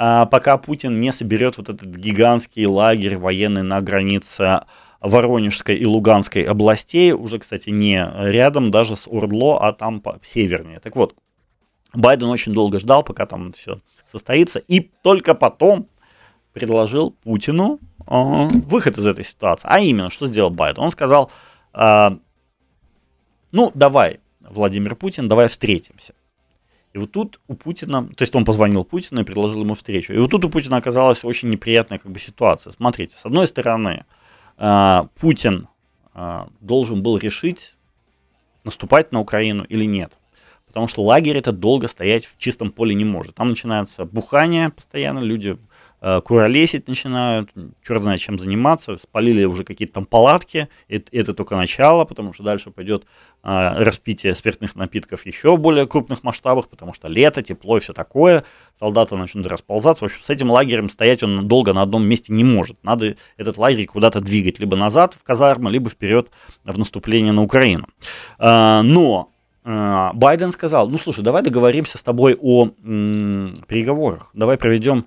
а, 0.00 0.26
пока 0.26 0.56
Путин 0.58 1.00
не 1.00 1.12
соберет 1.12 1.58
вот 1.58 1.68
этот 1.68 1.88
гигантский 1.88 2.66
лагерь 2.66 3.16
военный 3.16 3.62
на 3.62 3.80
границе 3.80 4.60
Воронежской 5.00 5.76
и 5.76 5.86
Луганской 5.86 6.42
областей, 6.42 7.12
уже, 7.12 7.38
кстати, 7.38 7.70
не 7.70 8.04
рядом 8.30 8.70
даже 8.70 8.96
с 8.96 9.06
Урдло, 9.06 9.58
а 9.60 9.72
там 9.72 10.02
севернее. 10.22 10.80
Так 10.80 10.96
вот, 10.96 11.14
Байден 11.94 12.28
очень 12.28 12.52
долго 12.52 12.78
ждал, 12.78 13.02
пока 13.02 13.26
там 13.26 13.52
все 13.52 13.80
состоится, 14.10 14.58
и 14.58 14.80
только 14.80 15.34
потом 15.34 15.86
предложил 16.52 17.12
Путину 17.12 17.78
э, 18.06 18.48
выход 18.66 18.98
из 18.98 19.06
этой 19.06 19.24
ситуации. 19.24 19.68
А 19.70 19.80
именно, 19.80 20.10
что 20.10 20.26
сделал 20.26 20.50
Байден? 20.50 20.82
Он 20.82 20.90
сказал, 20.90 21.30
э, 21.74 22.10
ну, 23.52 23.70
давай, 23.74 24.20
Владимир 24.40 24.96
Путин, 24.96 25.28
давай 25.28 25.48
встретимся. 25.48 26.14
И 26.94 26.98
вот 26.98 27.12
тут 27.12 27.40
у 27.48 27.54
Путина, 27.54 28.08
то 28.08 28.22
есть 28.22 28.34
он 28.34 28.44
позвонил 28.44 28.84
Путину 28.84 29.20
и 29.20 29.24
предложил 29.24 29.60
ему 29.60 29.74
встречу. 29.74 30.12
И 30.12 30.18
вот 30.18 30.30
тут 30.30 30.44
у 30.44 30.50
Путина 30.50 30.78
оказалась 30.78 31.24
очень 31.24 31.50
неприятная 31.50 31.98
как 31.98 32.10
бы 32.10 32.18
ситуация. 32.18 32.72
Смотрите, 32.72 33.14
с 33.14 33.24
одной 33.24 33.46
стороны, 33.46 34.04
Путин 35.20 35.68
э, 36.14 36.44
должен 36.60 37.02
был 37.02 37.16
решить, 37.18 37.76
наступать 38.64 39.12
на 39.12 39.20
Украину 39.20 39.64
или 39.64 39.84
нет. 39.84 40.18
Потому 40.68 40.86
что 40.86 41.02
лагерь 41.02 41.36
это 41.36 41.50
долго 41.50 41.88
стоять 41.88 42.26
в 42.26 42.38
чистом 42.38 42.70
поле 42.70 42.94
не 42.94 43.04
может. 43.04 43.34
Там 43.34 43.48
начинается 43.48 44.04
бухание 44.04 44.70
постоянно, 44.70 45.18
люди 45.18 45.58
Э, 46.00 46.20
куролесить 46.20 46.86
начинают, 46.86 47.50
черт 47.84 48.02
знает 48.02 48.20
чем 48.20 48.38
заниматься, 48.38 48.98
спалили 49.02 49.44
уже 49.44 49.64
какие-то 49.64 49.94
там 49.94 50.06
палатки, 50.06 50.68
это, 50.86 51.08
это 51.10 51.34
только 51.34 51.56
начало, 51.56 52.04
потому 52.04 52.32
что 52.32 52.44
дальше 52.44 52.70
пойдет 52.70 53.04
э, 53.42 53.82
распитие 53.82 54.36
спиртных 54.36 54.76
напитков 54.76 55.26
еще 55.26 55.56
более 55.56 55.88
крупных 55.88 56.22
масштабах, 56.22 56.68
потому 56.68 56.94
что 56.94 57.08
лето, 57.08 57.42
тепло 57.42 57.78
и 57.78 57.80
все 57.80 57.92
такое, 57.92 58.44
солдаты 58.78 59.16
начнут 59.16 59.48
расползаться, 59.48 60.04
в 60.04 60.06
общем, 60.06 60.22
с 60.22 60.30
этим 60.30 60.52
лагерем 60.52 60.88
стоять 60.88 61.24
он 61.24 61.48
долго 61.48 61.72
на 61.72 61.82
одном 61.82 62.06
месте 62.06 62.32
не 62.32 62.44
может, 62.44 62.76
надо 62.84 63.16
этот 63.36 63.56
лагерь 63.56 63.86
куда-то 63.86 64.20
двигать, 64.20 64.60
либо 64.60 64.76
назад 64.76 65.14
в 65.14 65.24
казармы, 65.24 65.68
либо 65.68 65.90
вперед 65.90 66.30
в 66.62 66.78
наступление 66.78 67.32
на 67.32 67.42
Украину. 67.42 67.88
Э, 68.38 68.82
но 68.82 69.30
Байден 69.68 70.52
сказал, 70.52 70.88
ну 70.88 70.96
слушай, 70.96 71.22
давай 71.22 71.42
договоримся 71.42 71.98
с 71.98 72.02
тобой 72.02 72.38
о 72.40 72.68
переговорах, 72.68 74.30
давай 74.32 74.56
проведем 74.56 75.04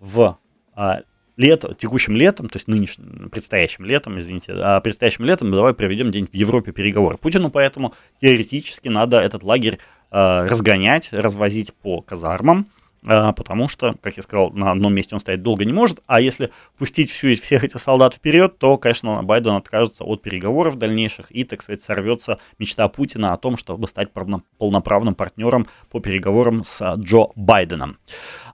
в 0.00 0.36
а, 0.74 1.00
лето, 1.38 1.74
текущим 1.74 2.16
летом, 2.16 2.50
то 2.50 2.58
есть 2.58 2.68
нынешним, 2.68 3.30
предстоящим 3.30 3.86
летом, 3.86 4.18
извините, 4.18 4.52
а 4.54 4.80
предстоящим 4.80 5.24
летом 5.24 5.50
давай 5.50 5.72
проведем 5.72 6.10
день 6.10 6.28
в 6.30 6.34
Европе 6.34 6.72
переговоры. 6.72 7.16
Путину 7.16 7.50
поэтому 7.50 7.94
теоретически 8.20 8.88
надо 8.88 9.18
этот 9.18 9.42
лагерь 9.44 9.78
а, 10.10 10.46
разгонять, 10.46 11.08
развозить 11.12 11.72
по 11.72 12.02
казармам, 12.02 12.66
а, 12.66 12.81
потому 13.04 13.68
что, 13.68 13.96
как 14.00 14.16
я 14.16 14.22
сказал, 14.22 14.50
на 14.50 14.70
одном 14.70 14.94
месте 14.94 15.14
он 15.14 15.20
стоять 15.20 15.42
долго 15.42 15.64
не 15.64 15.72
может, 15.72 16.00
а 16.06 16.20
если 16.20 16.50
пустить 16.78 17.10
всю, 17.10 17.34
всех 17.36 17.64
этих 17.64 17.80
солдат 17.80 18.14
вперед, 18.14 18.58
то, 18.58 18.78
конечно, 18.78 19.22
Байден 19.22 19.52
откажется 19.52 20.04
от 20.04 20.22
переговоров 20.22 20.76
дальнейших 20.76 21.30
и, 21.30 21.44
так 21.44 21.62
сказать, 21.62 21.82
сорвется 21.82 22.38
мечта 22.58 22.86
Путина 22.88 23.32
о 23.32 23.36
том, 23.36 23.56
чтобы 23.56 23.88
стать 23.88 24.10
полноправным 24.58 25.14
партнером 25.14 25.66
по 25.90 26.00
переговорам 26.00 26.64
с 26.64 26.94
Джо 26.96 27.28
Байденом. 27.34 27.96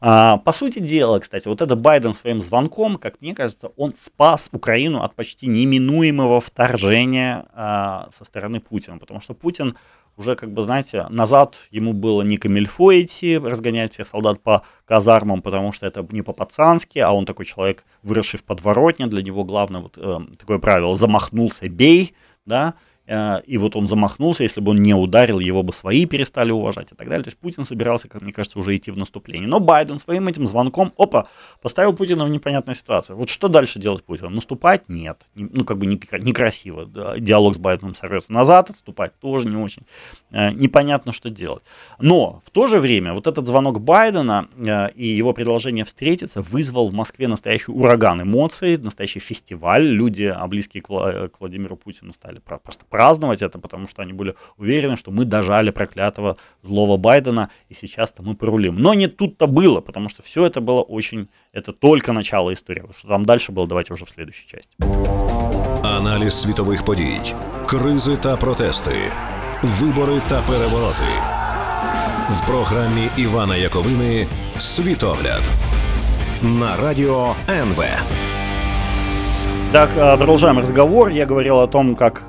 А, 0.01 0.39
по 0.39 0.53
сути 0.53 0.79
дела, 0.79 1.19
кстати, 1.19 1.49
вот 1.49 1.61
это 1.61 1.77
Байден 1.77 2.15
своим 2.15 2.41
звонком, 2.41 2.97
как 2.97 3.21
мне 3.21 3.35
кажется, 3.35 3.69
он 3.77 3.93
спас 3.97 4.49
Украину 4.53 5.03
от 5.03 5.15
почти 5.15 5.47
неминуемого 5.47 6.41
вторжения 6.41 7.47
а, 7.53 8.09
со 8.17 8.25
стороны 8.25 8.61
Путина, 8.61 8.99
потому 8.99 9.21
что 9.21 9.35
Путин 9.35 9.77
уже, 10.19 10.35
как 10.35 10.53
бы, 10.53 10.63
знаете, 10.63 11.07
назад 11.09 11.57
ему 11.71 11.93
было 11.93 12.23
не 12.23 12.37
камильфо 12.37 13.01
идти, 13.01 13.39
разгонять 13.39 13.95
всех 13.95 14.09
солдат 14.09 14.43
по 14.43 14.65
казармам, 14.85 15.43
потому 15.43 15.73
что 15.73 15.87
это 15.87 16.07
не 16.11 16.23
по-пацански, 16.23 16.99
а 16.99 17.13
он 17.13 17.25
такой 17.25 17.45
человек, 17.45 17.85
выросший 18.03 18.41
в 18.41 18.45
подворотне, 18.45 19.07
для 19.07 19.23
него 19.23 19.45
главное 19.45 19.81
вот 19.81 19.97
э, 19.97 20.19
такое 20.39 20.59
правило, 20.59 20.97
замахнулся, 20.97 21.69
бей, 21.69 22.15
да, 22.45 22.75
и 23.09 23.57
вот 23.57 23.75
он 23.77 23.87
замахнулся, 23.87 24.43
если 24.43 24.61
бы 24.61 24.73
он 24.73 24.83
не 24.83 24.95
ударил, 24.95 25.39
его 25.39 25.63
бы 25.63 25.73
свои 25.73 26.05
перестали 26.05 26.53
уважать 26.53 26.93
и 26.93 26.95
так 26.95 27.09
далее. 27.09 27.25
То 27.25 27.29
есть 27.29 27.39
Путин 27.39 27.65
собирался, 27.65 28.09
как 28.09 28.23
мне 28.23 28.33
кажется, 28.33 28.59
уже 28.59 28.77
идти 28.77 28.91
в 28.91 28.97
наступление. 28.97 29.49
Но 29.49 29.61
Байден 29.61 29.99
своим 29.99 30.29
этим 30.29 30.47
звонком, 30.47 30.93
опа, 30.99 31.29
поставил 31.63 31.95
Путина 31.95 32.25
в 32.25 32.29
непонятную 32.29 32.77
ситуацию. 32.77 33.17
Вот 33.17 33.29
что 33.29 33.49
дальше 33.49 33.79
делать 33.79 34.05
Путину? 34.05 34.31
Наступать? 34.31 34.89
Нет. 34.89 35.27
Ну, 35.35 35.65
как 35.65 35.79
бы 35.79 35.87
некрасиво. 35.87 36.87
Диалог 37.19 37.55
с 37.55 37.59
Байденом 37.59 37.95
сорвется 37.95 38.33
назад, 38.33 38.71
отступать 38.71 39.19
тоже 39.21 39.49
не 39.49 39.57
очень. 39.57 39.83
Э, 40.31 40.51
непонятно, 40.51 41.13
что 41.13 41.31
делать. 41.31 41.63
Но 41.99 42.43
в 42.45 42.51
то 42.51 42.67
же 42.67 42.79
время 42.79 43.15
вот 43.15 43.27
этот 43.27 43.47
звонок 43.47 43.81
Байдена 43.81 44.49
э, 44.57 44.91
и 44.93 45.07
его 45.07 45.33
предложение 45.33 45.85
встретиться 45.85 46.43
вызвал 46.43 46.89
в 46.89 46.95
Москве 46.95 47.29
настоящий 47.29 47.73
ураган 47.73 48.23
эмоций, 48.23 48.77
настоящий 48.77 49.21
фестиваль. 49.21 49.87
Люди, 49.87 50.35
близкие 50.49 50.83
к 50.83 51.41
Владимиру 51.41 51.77
Путину, 51.77 52.13
стали 52.13 52.41
просто 52.41 52.85
праздновать 52.98 53.42
это, 53.42 53.60
потому 53.60 53.88
что 53.88 54.02
они 54.02 54.14
были 54.14 54.36
уверены, 54.58 54.98
что 54.98 55.12
мы 55.12 55.26
дожали 55.26 55.72
проклятого 55.72 56.38
злого 56.64 56.98
Байдена, 56.98 57.50
и 57.70 57.74
сейчас-то 57.74 58.24
мы 58.24 58.36
порулим. 58.36 58.76
Но 58.76 58.94
не 58.94 59.08
тут-то 59.08 59.48
было, 59.48 59.82
потому 59.82 60.10
что 60.10 60.24
все 60.24 60.46
это 60.46 60.62
было 60.62 60.82
очень... 60.82 61.28
Это 61.54 61.72
только 61.72 62.14
начало 62.14 62.52
истории. 62.52 62.84
Что 62.98 63.08
там 63.08 63.26
дальше 63.26 63.52
было, 63.52 63.68
давайте 63.68 63.94
уже 63.94 64.06
в 64.06 64.10
следующей 64.10 64.48
части. 64.48 64.76
Аналіз 65.84 66.42
світових 66.42 66.86
подій, 66.86 67.20
кризи 67.66 68.16
та 68.16 68.38
протести, 68.38 68.96
вибори 69.64 70.22
та 70.28 70.42
перевороти. 70.42 71.14
В 72.30 72.48
програмі 72.48 73.10
Івана 73.18 73.56
Яковини 73.56 74.28
Світогляд 74.58 75.42
на 76.42 76.76
радіо 76.76 77.36
НВ. 77.50 77.84
Так, 79.72 80.18
продолжаем 80.18 80.60
разговор. 80.60 81.10
Я 81.10 81.26
говорил 81.26 81.58
о 81.58 81.68
том, 81.68 81.96
как 81.96 82.24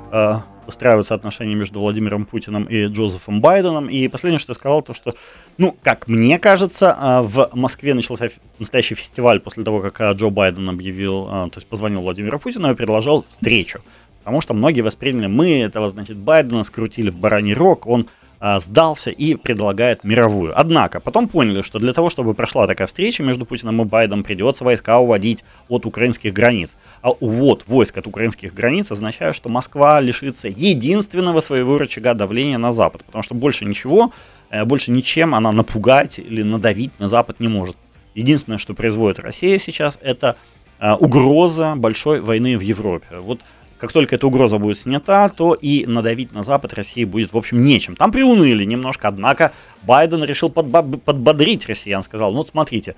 выстраиваются 0.70 1.14
отношения 1.14 1.54
между 1.54 1.80
Владимиром 1.80 2.24
Путиным 2.24 2.64
и 2.64 2.86
Джозефом 2.86 3.40
Байденом. 3.40 3.88
И 3.88 4.08
последнее, 4.08 4.38
что 4.38 4.52
я 4.52 4.54
сказал, 4.54 4.82
то 4.82 4.94
что, 4.94 5.14
ну, 5.58 5.76
как 5.82 6.08
мне 6.08 6.38
кажется, 6.38 6.96
а, 6.98 7.22
в 7.22 7.50
Москве 7.54 7.92
начался 7.92 8.28
настоящий 8.58 8.94
фестиваль 8.94 9.40
после 9.40 9.64
того, 9.64 9.80
как 9.80 10.00
а, 10.00 10.12
Джо 10.12 10.30
Байден 10.30 10.68
объявил, 10.68 11.26
а, 11.28 11.48
то 11.50 11.58
есть 11.58 11.66
позвонил 11.66 12.00
Владимиру 12.00 12.38
Путину 12.38 12.70
и 12.70 12.74
предложил 12.74 13.26
встречу. 13.28 13.80
Потому 14.20 14.40
что 14.40 14.54
многие 14.54 14.82
восприняли, 14.82 15.26
мы 15.26 15.60
этого, 15.60 15.88
значит, 15.88 16.16
Байдена 16.16 16.62
скрутили 16.62 17.10
в 17.10 17.16
бараний 17.16 17.54
рог, 17.54 17.86
он 17.86 18.06
сдался 18.40 19.10
и 19.10 19.34
предлагает 19.34 20.02
мировую. 20.02 20.58
Однако 20.58 21.00
потом 21.00 21.28
поняли, 21.28 21.62
что 21.62 21.78
для 21.78 21.92
того, 21.92 22.08
чтобы 22.08 22.34
прошла 22.34 22.66
такая 22.66 22.86
встреча 22.86 23.22
между 23.22 23.44
Путиным 23.44 23.82
и 23.82 23.84
Байденом, 23.84 24.24
придется 24.24 24.64
войска 24.64 24.98
уводить 24.98 25.44
от 25.68 25.84
украинских 25.84 26.32
границ. 26.32 26.76
А 27.02 27.10
увод 27.10 27.64
войск 27.66 27.98
от 27.98 28.06
украинских 28.06 28.54
границ 28.54 28.90
означает, 28.90 29.34
что 29.34 29.48
Москва 29.50 30.00
лишится 30.00 30.48
единственного 30.48 31.40
своего 31.40 31.76
рычага 31.76 32.14
давления 32.14 32.58
на 32.58 32.72
Запад, 32.72 33.04
потому 33.04 33.22
что 33.22 33.34
больше 33.34 33.64
ничего, 33.64 34.12
э, 34.50 34.64
больше 34.64 34.90
ничем 34.90 35.34
она 35.34 35.52
напугать 35.52 36.18
или 36.18 36.42
надавить 36.42 36.98
на 36.98 37.08
Запад 37.08 37.40
не 37.40 37.48
может. 37.48 37.76
Единственное, 38.14 38.58
что 38.58 38.74
производит 38.74 39.20
Россия 39.20 39.58
сейчас, 39.58 39.98
это 40.00 40.36
э, 40.80 40.92
угроза 40.94 41.74
большой 41.76 42.20
войны 42.20 42.56
в 42.56 42.60
Европе. 42.60 43.18
Вот 43.18 43.40
как 43.80 43.92
только 43.92 44.16
эта 44.16 44.26
угроза 44.26 44.58
будет 44.58 44.78
снята, 44.78 45.28
то 45.28 45.54
и 45.54 45.86
надавить 45.86 46.32
на 46.32 46.42
Запад 46.42 46.74
России 46.74 47.04
будет, 47.04 47.32
в 47.32 47.36
общем, 47.36 47.64
нечем. 47.64 47.96
Там 47.96 48.12
приуныли 48.12 48.64
немножко, 48.64 49.08
однако 49.08 49.52
Байден 49.82 50.22
решил 50.22 50.50
подбодрить 50.50 51.66
россиян, 51.66 52.02
сказал, 52.02 52.30
ну 52.32 52.38
вот 52.38 52.48
смотрите, 52.48 52.94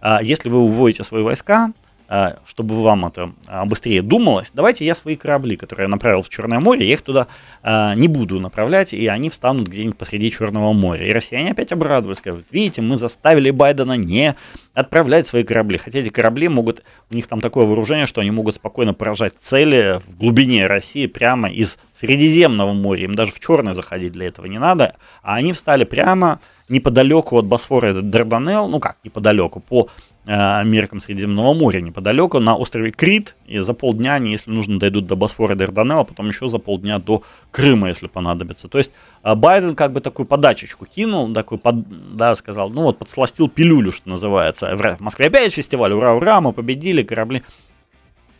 а, 0.00 0.22
если 0.22 0.50
вы 0.50 0.58
уводите 0.58 1.04
свои 1.04 1.22
войска, 1.22 1.72
чтобы 2.44 2.82
вам 2.82 3.06
это 3.06 3.32
а, 3.46 3.64
быстрее 3.64 4.02
думалось, 4.02 4.50
давайте 4.54 4.84
я 4.84 4.94
свои 4.94 5.16
корабли, 5.16 5.56
которые 5.56 5.84
я 5.84 5.88
направил 5.88 6.22
в 6.22 6.28
Черное 6.28 6.60
море, 6.60 6.86
я 6.86 6.92
их 6.92 7.02
туда 7.02 7.26
не 7.64 8.08
буду 8.08 8.38
направлять, 8.40 8.94
и 8.94 9.06
они 9.06 9.28
встанут 9.30 9.68
где-нибудь 9.68 9.98
посреди 9.98 10.30
Черного 10.30 10.72
моря. 10.72 11.06
И 11.06 11.12
россияне 11.12 11.50
опять 11.50 11.72
обрадовались, 11.72 12.18
скажут, 12.18 12.46
видите, 12.50 12.80
мы 12.82 12.96
заставили 12.96 13.50
Байдена 13.50 13.94
не 13.94 14.36
отправлять 14.74 15.26
свои 15.26 15.42
корабли, 15.42 15.78
хотя 15.78 15.98
эти 15.98 16.10
корабли 16.10 16.48
могут, 16.48 16.82
у 17.10 17.14
них 17.14 17.26
там 17.26 17.40
такое 17.40 17.66
вооружение, 17.66 18.06
что 18.06 18.20
они 18.20 18.30
могут 18.30 18.54
спокойно 18.54 18.94
поражать 18.94 19.34
цели 19.38 20.00
в 20.06 20.18
глубине 20.18 20.66
России 20.66 21.06
прямо 21.06 21.50
из 21.50 21.78
Средиземного 21.98 22.72
моря, 22.72 23.04
им 23.04 23.14
даже 23.14 23.32
в 23.32 23.40
Черное 23.40 23.74
заходить 23.74 24.12
для 24.12 24.26
этого 24.26 24.46
не 24.46 24.58
надо, 24.58 24.96
а 25.22 25.36
они 25.36 25.52
встали 25.52 25.84
прямо 25.84 26.40
неподалеку 26.68 27.38
от 27.38 27.46
Босфора 27.46 27.90
и 27.90 28.02
Дарданелл, 28.02 28.68
ну 28.68 28.80
как 28.80 28.98
неподалеку, 29.02 29.60
по 29.60 29.88
Э, 29.88 30.15
меркам 30.26 30.98
Средиземного 30.98 31.54
моря 31.54 31.80
неподалеку, 31.80 32.40
на 32.40 32.56
острове 32.56 32.90
Крит, 32.90 33.36
и 33.46 33.58
за 33.60 33.74
полдня 33.74 34.14
они, 34.14 34.32
если 34.32 34.50
нужно, 34.50 34.80
дойдут 34.80 35.06
до 35.06 35.14
Босфора 35.14 35.54
и 35.54 35.56
Дарданелла, 35.56 36.02
потом 36.02 36.28
еще 36.28 36.48
за 36.48 36.58
полдня 36.58 36.98
до 36.98 37.22
Крыма, 37.52 37.88
если 37.88 38.08
понадобится. 38.08 38.66
То 38.66 38.78
есть 38.78 38.90
э, 39.22 39.34
Байден 39.36 39.76
как 39.76 39.92
бы 39.92 40.00
такую 40.00 40.26
подачечку 40.26 40.84
кинул, 40.84 41.32
такой, 41.32 41.58
под, 41.58 42.16
да, 42.16 42.34
сказал, 42.34 42.70
ну 42.70 42.82
вот, 42.82 42.98
подсластил 42.98 43.48
пилюлю, 43.48 43.92
что 43.92 44.08
называется. 44.08 44.76
В 44.76 45.00
Москве 45.00 45.26
опять 45.26 45.52
фестиваль, 45.52 45.92
ура, 45.92 46.14
ура, 46.14 46.40
мы 46.40 46.52
победили, 46.52 47.04
корабли. 47.04 47.42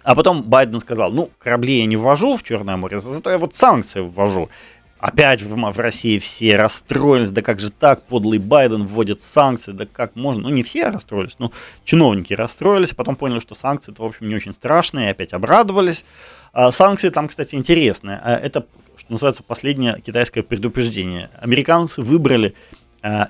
А 0.02 0.14
потом 0.14 0.42
Байден 0.44 0.78
сказал, 0.80 1.10
ну, 1.10 1.30
корабли 1.38 1.80
я 1.80 1.86
не 1.86 1.96
ввожу 1.96 2.36
в 2.36 2.42
Черное 2.44 2.76
море, 2.76 2.98
зато 2.98 3.30
я 3.30 3.38
вот 3.38 3.54
санкции 3.54 4.00
ввожу. 4.00 4.48
Опять 4.98 5.42
в, 5.42 5.78
России 5.78 6.18
все 6.18 6.56
расстроились, 6.56 7.30
да 7.30 7.42
как 7.42 7.60
же 7.60 7.70
так, 7.70 8.02
подлый 8.04 8.38
Байден 8.38 8.86
вводит 8.86 9.20
санкции, 9.20 9.72
да 9.72 9.84
как 9.84 10.16
можно, 10.16 10.44
ну 10.44 10.48
не 10.48 10.62
все 10.62 10.88
расстроились, 10.88 11.38
но 11.38 11.52
чиновники 11.84 12.32
расстроились, 12.32 12.92
а 12.92 12.94
потом 12.94 13.14
поняли, 13.14 13.40
что 13.40 13.54
санкции 13.54 13.92
это, 13.92 14.02
в 14.02 14.06
общем, 14.06 14.28
не 14.28 14.34
очень 14.34 14.54
страшные, 14.54 15.08
и 15.08 15.10
опять 15.10 15.34
обрадовались. 15.34 16.06
А 16.54 16.70
санкции 16.70 17.10
там, 17.10 17.28
кстати, 17.28 17.54
интересные. 17.56 18.18
А 18.24 18.36
это, 18.36 18.66
что 18.96 19.12
называется, 19.12 19.42
последнее 19.42 20.00
китайское 20.00 20.42
предупреждение. 20.42 21.28
Американцы 21.40 22.00
выбрали 22.00 22.54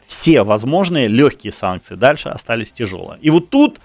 все 0.07 0.43
возможные 0.45 1.09
легкие 1.09 1.53
санкции, 1.53 1.97
дальше 1.97 2.29
остались 2.29 2.73
тяжелые. 2.73 3.19
И 3.21 3.31
вот 3.31 3.51
тут 3.51 3.81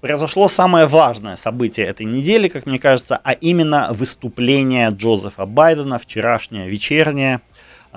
произошло 0.00 0.48
самое 0.48 0.86
важное 0.86 1.36
событие 1.36 1.86
этой 1.86 2.06
недели, 2.06 2.48
как 2.48 2.66
мне 2.66 2.78
кажется, 2.78 3.20
а 3.22 3.32
именно 3.32 3.88
выступление 3.92 4.90
Джозефа 4.90 5.46
Байдена, 5.46 5.98
вчерашнее 5.98 6.68
вечернее, 6.68 7.40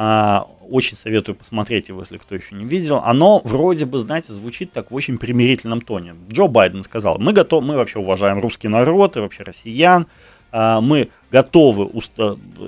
А, 0.01 0.47
очень 0.69 0.95
советую 0.95 1.35
посмотреть 1.35 1.89
его, 1.89 1.99
если 1.99 2.15
кто 2.15 2.33
еще 2.33 2.55
не 2.55 2.63
видел. 2.63 3.01
Оно 3.03 3.41
вроде 3.43 3.85
бы, 3.85 3.99
знаете, 3.99 4.31
звучит 4.31 4.71
так 4.71 4.91
в 4.91 4.95
очень 4.95 5.17
примирительном 5.17 5.81
тоне. 5.81 6.15
Джо 6.31 6.47
Байден 6.47 6.83
сказал, 6.83 7.17
мы 7.19 7.33
готовы, 7.33 7.67
мы 7.67 7.75
вообще 7.75 7.99
уважаем 7.99 8.39
русский 8.39 8.69
народ 8.69 9.17
и 9.17 9.19
вообще 9.19 9.43
россиян. 9.43 10.07
А, 10.51 10.81
мы 10.81 11.09
готовы 11.31 11.85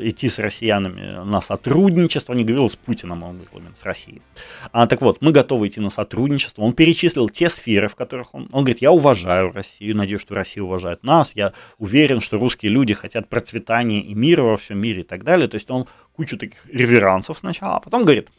идти 0.01 0.29
с 0.29 0.39
россиянами 0.39 1.23
на 1.23 1.41
сотрудничество. 1.41 2.33
Не 2.33 2.43
говорил 2.43 2.69
с 2.69 2.75
Путиным, 2.75 3.23
он 3.23 3.37
говорил 3.37 3.59
именно 3.59 3.75
с 3.75 3.83
Россией. 3.83 4.21
А, 4.71 4.87
так 4.87 5.01
вот, 5.01 5.21
мы 5.21 5.31
готовы 5.31 5.67
идти 5.67 5.79
на 5.79 5.89
сотрудничество. 5.89 6.61
Он 6.61 6.73
перечислил 6.73 7.29
те 7.29 7.49
сферы, 7.49 7.87
в 7.87 7.95
которых 7.95 8.33
он... 8.35 8.49
Он 8.51 8.63
говорит, 8.63 8.81
я 8.81 8.91
уважаю 8.91 9.51
Россию, 9.51 9.97
надеюсь, 9.97 10.21
что 10.21 10.35
Россия 10.35 10.63
уважает 10.63 11.03
нас. 11.03 11.31
Я 11.35 11.53
уверен, 11.79 12.21
что 12.21 12.37
русские 12.37 12.71
люди 12.71 12.93
хотят 12.93 13.27
процветания 13.29 14.01
и 14.01 14.13
мира 14.13 14.43
во 14.43 14.57
всем 14.57 14.79
мире 14.79 15.01
и 15.01 15.05
так 15.05 15.23
далее. 15.23 15.47
То 15.47 15.55
есть 15.55 15.69
он 15.71 15.87
кучу 16.13 16.37
таких 16.37 16.65
реверансов 16.67 17.39
сначала, 17.39 17.77
а 17.77 17.79
потом 17.79 18.03
говорит, 18.03 18.29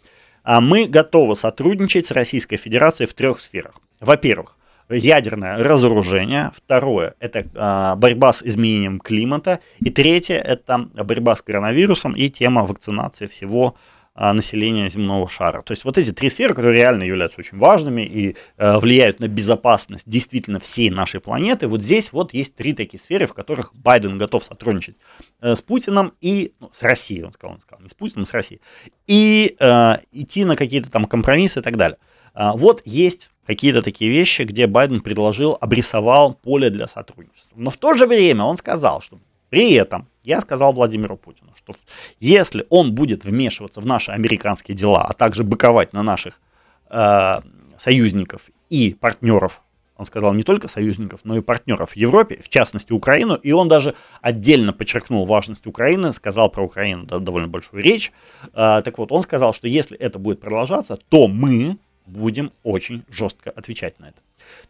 «А 0.44 0.61
мы 0.61 0.87
готовы 0.87 1.37
сотрудничать 1.37 2.07
с 2.07 2.11
Российской 2.11 2.57
Федерацией 2.57 3.09
в 3.09 3.14
трех 3.14 3.40
сферах. 3.40 3.74
Во-первых, 4.00 4.57
ядерное 4.92 5.57
разоружение, 5.57 6.50
второе– 6.55 7.14
это 7.20 7.46
а, 7.55 7.96
борьба 7.96 8.33
с 8.33 8.42
изменением 8.42 9.00
климата, 9.00 9.61
и 9.81 9.90
третье– 9.90 10.37
это 10.44 10.88
борьба 10.94 11.37
с 11.37 11.42
коронавирусом 11.42 12.12
и 12.12 12.28
тема 12.28 12.64
вакцинации 12.64 13.26
всего 13.26 13.76
а, 14.14 14.35
населения 14.35 14.90
земного 14.90 15.26
шара. 15.26 15.62
То 15.62 15.72
есть 15.72 15.87
вот 15.87 15.96
эти 15.96 16.12
три 16.12 16.28
сферы, 16.28 16.52
которые 16.52 16.76
реально 16.76 17.05
являются 17.05 17.40
очень 17.40 17.57
важными 17.57 18.02
и 18.02 18.37
э, 18.59 18.76
влияют 18.76 19.20
на 19.20 19.26
безопасность 19.26 20.07
действительно 20.07 20.61
всей 20.61 20.90
нашей 20.90 21.18
планеты, 21.18 21.66
вот 21.66 21.81
здесь 21.81 22.12
вот 22.12 22.35
есть 22.35 22.55
три 22.55 22.74
такие 22.74 23.00
сферы, 23.00 23.26
в 23.26 23.33
которых 23.33 23.74
Байден 23.74 24.18
готов 24.18 24.44
сотрудничать 24.44 24.96
э, 25.40 25.55
с 25.55 25.62
Путиным 25.62 26.12
и 26.20 26.52
ну, 26.61 26.70
с 26.74 26.83
Россией, 26.83 27.22
он 27.22 27.33
сказал, 27.33 27.55
он 27.55 27.62
сказал, 27.62 27.83
не 27.83 27.88
с 27.88 27.94
Путиным, 27.94 28.24
а 28.24 28.26
с 28.26 28.35
Россией, 28.35 28.61
и 29.07 29.57
э, 29.59 29.92
идти 30.12 30.44
на 30.44 30.57
какие-то 30.57 30.90
там 30.90 31.07
компромиссы 31.07 31.61
и 31.61 31.62
так 31.62 31.78
далее. 31.78 31.96
А, 32.34 32.56
вот 32.56 32.82
есть 32.84 33.30
какие-то 33.46 33.82
такие 33.82 34.10
вещи, 34.10 34.42
где 34.42 34.66
Байден 34.66 35.00
предложил, 35.00 35.56
обрисовал 35.60 36.34
поле 36.34 36.70
для 36.70 36.86
сотрудничества. 36.86 37.56
Но 37.58 37.70
в 37.70 37.76
то 37.76 37.94
же 37.94 38.06
время 38.06 38.44
он 38.44 38.56
сказал, 38.56 39.00
что 39.02 39.18
при 39.50 39.72
этом 39.72 40.08
я 40.22 40.40
сказал 40.40 40.72
Владимиру 40.72 41.16
Путину, 41.16 41.52
что 41.56 41.74
если 42.20 42.64
он 42.70 42.94
будет 42.94 43.24
вмешиваться 43.24 43.80
в 43.80 43.86
наши 43.86 44.12
американские 44.12 44.76
дела, 44.76 45.02
а 45.02 45.12
также 45.12 45.44
быковать 45.44 45.92
на 45.92 46.02
наших 46.02 46.40
э, 46.88 47.40
союзников 47.78 48.42
и 48.70 48.96
партнеров, 48.98 49.60
он 49.96 50.06
сказал 50.06 50.32
не 50.32 50.42
только 50.42 50.68
союзников, 50.68 51.20
но 51.24 51.36
и 51.36 51.42
партнеров 51.42 51.90
в 51.90 51.96
Европе, 51.96 52.40
в 52.42 52.48
частности 52.48 52.92
Украину, 52.92 53.34
и 53.34 53.52
он 53.52 53.68
даже 53.68 53.94
отдельно 54.20 54.72
подчеркнул 54.72 55.26
важность 55.26 55.66
Украины, 55.66 56.12
сказал 56.12 56.48
про 56.48 56.64
Украину 56.64 57.04
довольно 57.04 57.48
большую 57.48 57.82
речь. 57.82 58.10
Э, 58.54 58.80
так 58.82 58.96
вот, 58.98 59.12
он 59.12 59.22
сказал, 59.22 59.52
что 59.52 59.68
если 59.68 59.98
это 59.98 60.18
будет 60.18 60.40
продолжаться, 60.40 60.98
то 61.08 61.28
мы 61.28 61.76
будем 62.06 62.52
очень 62.62 63.04
жестко 63.08 63.50
отвечать 63.50 63.98
на 64.00 64.06
это. 64.06 64.20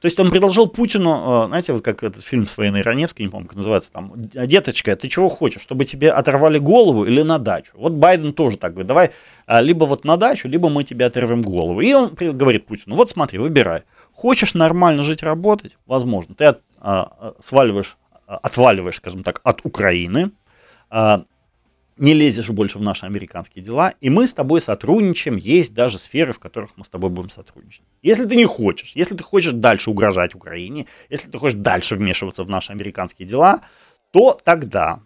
То 0.00 0.06
есть 0.06 0.18
он 0.20 0.30
предложил 0.30 0.66
Путину, 0.66 1.44
э, 1.44 1.46
знаете, 1.48 1.72
вот 1.72 1.82
как 1.82 2.02
этот 2.02 2.24
фильм 2.24 2.46
с 2.46 2.56
военной 2.56 2.82
Раневской, 2.82 3.24
не 3.24 3.30
помню, 3.30 3.48
как 3.48 3.56
называется, 3.56 3.92
там, 3.92 4.12
деточка, 4.16 4.94
ты 4.96 5.08
чего 5.08 5.28
хочешь, 5.28 5.62
чтобы 5.62 5.84
тебе 5.84 6.10
оторвали 6.10 6.58
голову 6.58 7.04
или 7.04 7.22
на 7.22 7.38
дачу? 7.38 7.72
Вот 7.74 7.92
Байден 7.92 8.32
тоже 8.32 8.56
так 8.56 8.72
говорит, 8.72 8.88
давай 8.88 9.10
а, 9.46 9.60
либо 9.60 9.84
вот 9.84 10.04
на 10.04 10.16
дачу, 10.16 10.48
либо 10.48 10.68
мы 10.68 10.84
тебе 10.84 11.06
оторвем 11.06 11.42
голову. 11.42 11.80
И 11.80 11.92
он 11.92 12.10
говорит 12.14 12.66
Путину, 12.66 12.96
вот 12.96 13.10
смотри, 13.10 13.38
выбирай. 13.38 13.82
Хочешь 14.12 14.54
нормально 14.54 15.02
жить, 15.04 15.22
работать? 15.22 15.76
Возможно. 15.86 16.34
Ты 16.34 16.44
от, 16.46 16.60
а 16.80 17.34
сваливаешь, 17.42 17.96
отваливаешь, 18.26 18.96
скажем 18.96 19.22
так, 19.22 19.40
от 19.44 19.60
Украины, 19.64 20.30
а, 20.90 21.24
не 21.96 22.14
лезешь 22.14 22.50
больше 22.50 22.78
в 22.78 22.82
наши 22.82 23.06
американские 23.06 23.64
дела, 23.64 23.94
и 24.00 24.10
мы 24.10 24.26
с 24.26 24.32
тобой 24.32 24.60
сотрудничаем, 24.60 25.36
есть 25.36 25.74
даже 25.74 25.98
сферы, 25.98 26.32
в 26.32 26.38
которых 26.38 26.70
мы 26.76 26.84
с 26.84 26.88
тобой 26.88 27.10
будем 27.10 27.30
сотрудничать. 27.30 27.82
Если 28.02 28.24
ты 28.24 28.36
не 28.36 28.44
хочешь, 28.44 28.92
если 28.94 29.14
ты 29.14 29.22
хочешь 29.22 29.52
дальше 29.52 29.90
угрожать 29.90 30.34
Украине, 30.34 30.86
если 31.10 31.28
ты 31.28 31.38
хочешь 31.38 31.58
дальше 31.58 31.96
вмешиваться 31.96 32.44
в 32.44 32.50
наши 32.50 32.72
американские 32.72 33.28
дела, 33.28 33.62
то 34.10 34.38
тогда, 34.42 35.00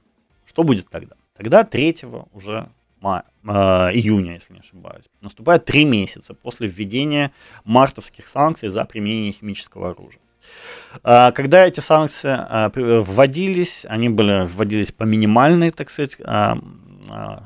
что 0.45 0.63
будет 0.63 0.89
тогда? 0.89 1.17
Тогда 1.37 1.65
3 1.65 1.99
уже 2.33 2.69
мая, 3.01 3.25
э, 3.45 3.49
июня, 3.95 4.35
если 4.35 4.55
не 4.55 4.61
ошибаюсь, 4.61 5.05
наступает 5.21 5.65
три 5.65 5.85
месяца 5.85 6.35
после 6.35 6.69
введения 6.69 7.33
мартовских 7.65 8.27
санкций 8.27 8.69
за 8.69 8.85
применение 8.85 9.33
химического 9.33 9.91
оружия. 9.91 10.21
А, 11.03 11.33
когда 11.33 11.67
эти 11.67 11.81
санкции 11.81 12.37
а, 12.37 12.71
вводились, 12.75 13.85
они 13.89 14.09
были 14.09 14.47
вводились 14.47 14.93
по 14.93 15.05
минимальной, 15.05 15.71
так 15.71 15.91
сказать, 15.91 16.17
а, 16.25 16.59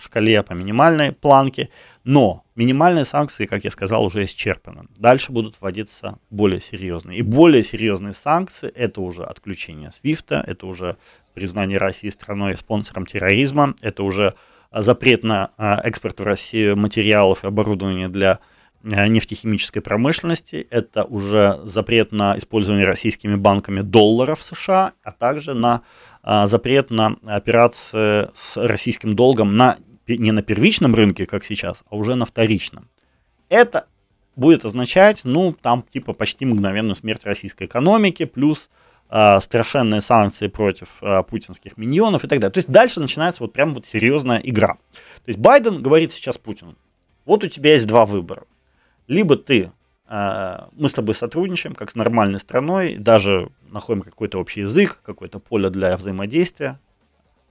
шкале, 0.01 0.43
по 0.43 0.55
минимальной 0.55 1.13
планке, 1.13 1.69
но 2.05 2.45
минимальные 2.55 3.05
санкции, 3.05 3.47
как 3.47 3.65
я 3.65 3.71
сказал, 3.71 4.05
уже 4.05 4.25
исчерпаны. 4.25 4.87
Дальше 4.97 5.33
будут 5.33 5.61
вводиться 5.61 6.19
более 6.31 6.61
серьезные. 6.61 7.19
И 7.19 7.23
более 7.23 7.63
серьезные 7.63 8.15
санкции– 8.15 8.71
это 8.75 9.03
уже 9.03 9.25
отключение 9.25 9.93
свифта, 9.93 10.43
это 10.47 10.67
уже 10.67 10.97
признание 11.35 11.79
России 11.79 12.09
страной 12.09 12.57
спонсором 12.57 13.05
терроризма, 13.05 13.75
это 13.83 14.03
уже 14.03 14.35
запрет 14.73 15.25
на 15.25 15.51
экспорт 15.59 16.21
в 16.21 16.25
Россию 16.25 16.77
материалов 16.77 17.45
и 17.45 17.47
оборудования 17.47 18.09
для 18.09 18.39
Э, 18.39 18.45
нефтехимической 18.83 19.83
промышленности. 19.83 20.67
Это 20.71 21.05
уже 21.05 21.61
запрет 21.65 22.13
на 22.13 22.39
использование 22.39 22.87
российскими 22.87 23.35
банками 23.35 23.83
долларов 23.83 24.43
США, 24.43 24.93
а 25.03 25.13
также 25.13 25.55
на 25.55 25.83
а, 26.23 26.47
запрет 26.47 26.91
на 26.91 27.17
операции 27.27 28.31
с 28.35 28.57
российским 28.57 29.15
долгом 29.15 29.57
на, 29.57 29.77
не 30.07 30.33
на 30.33 30.43
первичном 30.43 30.95
рынке, 30.95 31.27
как 31.27 31.45
сейчас, 31.45 31.83
а 31.91 31.97
уже 31.97 32.15
на 32.15 32.25
вторичном. 32.25 32.89
Это 33.49 33.87
будет 34.37 34.65
означать, 34.65 35.21
ну, 35.25 35.53
там 35.53 35.83
типа 35.83 36.13
почти 36.13 36.47
мгновенную 36.47 36.97
смерть 36.97 37.25
российской 37.25 37.67
экономики, 37.67 38.25
плюс 38.25 38.71
э, 39.11 39.41
страшенные 39.41 40.01
санкции 40.01 40.49
против 40.49 40.89
э, 41.03 41.23
путинских 41.25 41.77
миньонов 41.77 42.25
и 42.25 42.29
так 42.29 42.39
далее. 42.39 42.53
То 42.53 42.59
есть 42.59 42.71
дальше 42.71 43.01
начинается 43.01 43.43
вот 43.43 43.53
прям 43.53 43.75
вот 43.75 43.87
серьезная 43.87 44.39
игра. 44.39 44.75
То 44.95 45.29
есть 45.29 45.39
Байден 45.39 45.83
говорит 45.83 46.13
сейчас 46.13 46.39
Путину, 46.39 46.77
вот 47.27 47.45
у 47.45 47.49
тебя 47.49 47.73
есть 47.73 47.87
два 47.87 48.07
выбора 48.07 48.45
либо 49.11 49.37
ты, 49.37 49.73
э, 50.09 50.59
мы 50.73 50.89
с 50.89 50.93
тобой 50.93 51.17
сотрудничаем, 51.17 51.75
как 51.75 51.91
с 51.91 51.97
нормальной 51.97 52.39
страной, 52.39 52.95
даже 52.97 53.51
находим 53.71 54.03
какой-то 54.03 54.39
общий 54.39 54.61
язык, 54.61 55.01
какое-то 55.03 55.41
поле 55.41 55.69
для 55.69 55.97
взаимодействия. 55.97 56.79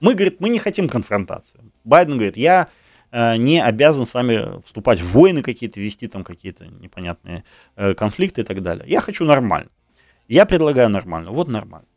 Мы, 0.00 0.14
говорит, 0.14 0.40
мы 0.40 0.48
не 0.48 0.58
хотим 0.58 0.88
конфронтации. 0.88 1.60
Байден 1.84 2.14
говорит, 2.14 2.38
я 2.38 2.68
э, 3.12 3.36
не 3.36 3.62
обязан 3.62 4.06
с 4.06 4.14
вами 4.14 4.62
вступать 4.64 5.00
в 5.02 5.12
войны 5.12 5.42
какие-то, 5.42 5.80
вести 5.80 6.08
там 6.08 6.24
какие-то 6.24 6.66
непонятные 6.66 7.44
э, 7.76 7.92
конфликты 7.92 8.40
и 8.40 8.44
так 8.44 8.62
далее. 8.62 8.86
Я 8.88 9.02
хочу 9.02 9.26
нормально. 9.26 9.70
Я 10.28 10.46
предлагаю 10.46 10.88
нормально. 10.88 11.30
Вот 11.30 11.48
нормально. 11.48 11.88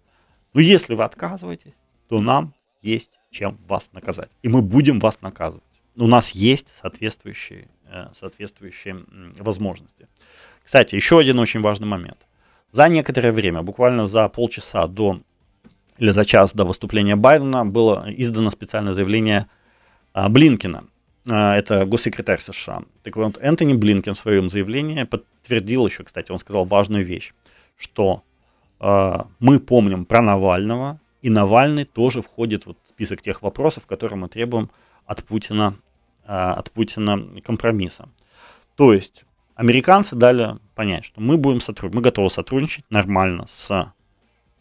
Но 0.54 0.60
если 0.60 0.94
вы 0.94 1.06
отказываетесь, 1.06 1.74
то 2.10 2.20
нам 2.20 2.54
есть 2.82 3.12
чем 3.32 3.58
вас 3.66 3.90
наказать. 3.94 4.32
И 4.42 4.50
мы 4.50 4.62
будем 4.62 5.00
вас 5.00 5.22
наказывать. 5.22 5.73
У 5.96 6.08
нас 6.08 6.32
есть 6.32 6.74
соответствующие 6.82 7.68
Э, 7.94 8.08
соответствующие 8.14 9.06
возможности. 9.38 10.08
Кстати, 10.64 10.96
еще 10.96 11.20
один 11.20 11.38
очень 11.38 11.62
важный 11.62 11.86
момент. 11.86 12.26
За 12.72 12.88
некоторое 12.88 13.32
время, 13.32 13.62
буквально 13.62 14.08
за 14.08 14.28
полчаса 14.30 14.88
до 14.88 15.20
или 16.00 16.10
за 16.10 16.26
час 16.26 16.54
до 16.56 16.66
выступления 16.66 17.16
Байдена 17.16 17.66
было 17.66 18.08
издано 18.08 18.50
специальное 18.50 18.96
заявление 18.96 19.46
а, 20.12 20.28
Блинкина. 20.28 20.86
А, 21.30 21.56
это 21.56 21.86
госсекретарь 21.86 22.40
США. 22.40 22.82
Так 23.04 23.16
вот, 23.16 23.38
Энтони 23.40 23.74
Блинкин 23.74 24.16
в 24.16 24.18
своем 24.18 24.50
заявлении 24.50 25.04
подтвердил 25.04 25.86
еще, 25.86 26.04
кстати, 26.04 26.32
он 26.32 26.40
сказал 26.40 26.66
важную 26.66 27.06
вещь, 27.06 27.34
что 27.78 28.24
а, 28.80 29.28
мы 29.38 29.60
помним 29.60 30.06
про 30.06 30.24
Навального, 30.24 31.00
и 31.22 31.30
Навальный 31.30 31.86
тоже 31.86 32.24
входит 32.24 32.66
в 32.66 32.74
список 32.90 33.22
тех 33.22 33.44
вопросов, 33.44 33.86
которые 33.86 34.18
мы 34.18 34.30
требуем 34.30 34.72
от 35.06 35.24
Путина 35.24 35.76
а, 36.26 36.54
от 36.54 36.72
Путина 36.72 37.30
компромисса. 37.42 38.08
То 38.76 38.94
есть 38.94 39.26
американцы 39.56 40.16
дали 40.16 40.58
понять, 40.74 41.04
что 41.04 41.20
мы 41.20 41.38
будем 41.38 41.60
сотрудничать, 41.60 41.96
мы 41.96 42.02
готовы 42.02 42.30
сотрудничать 42.30 42.86
нормально 42.90 43.46
с 43.48 43.94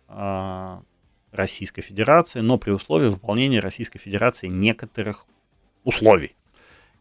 э, 0.08 0.78
Российской 1.30 1.82
Федерацией, 1.82 2.42
но 2.42 2.58
при 2.58 2.72
условии 2.72 3.06
выполнения 3.06 3.60
Российской 3.60 4.00
Федерации 4.00 4.48
некоторых 4.48 5.26
условий. 5.84 6.34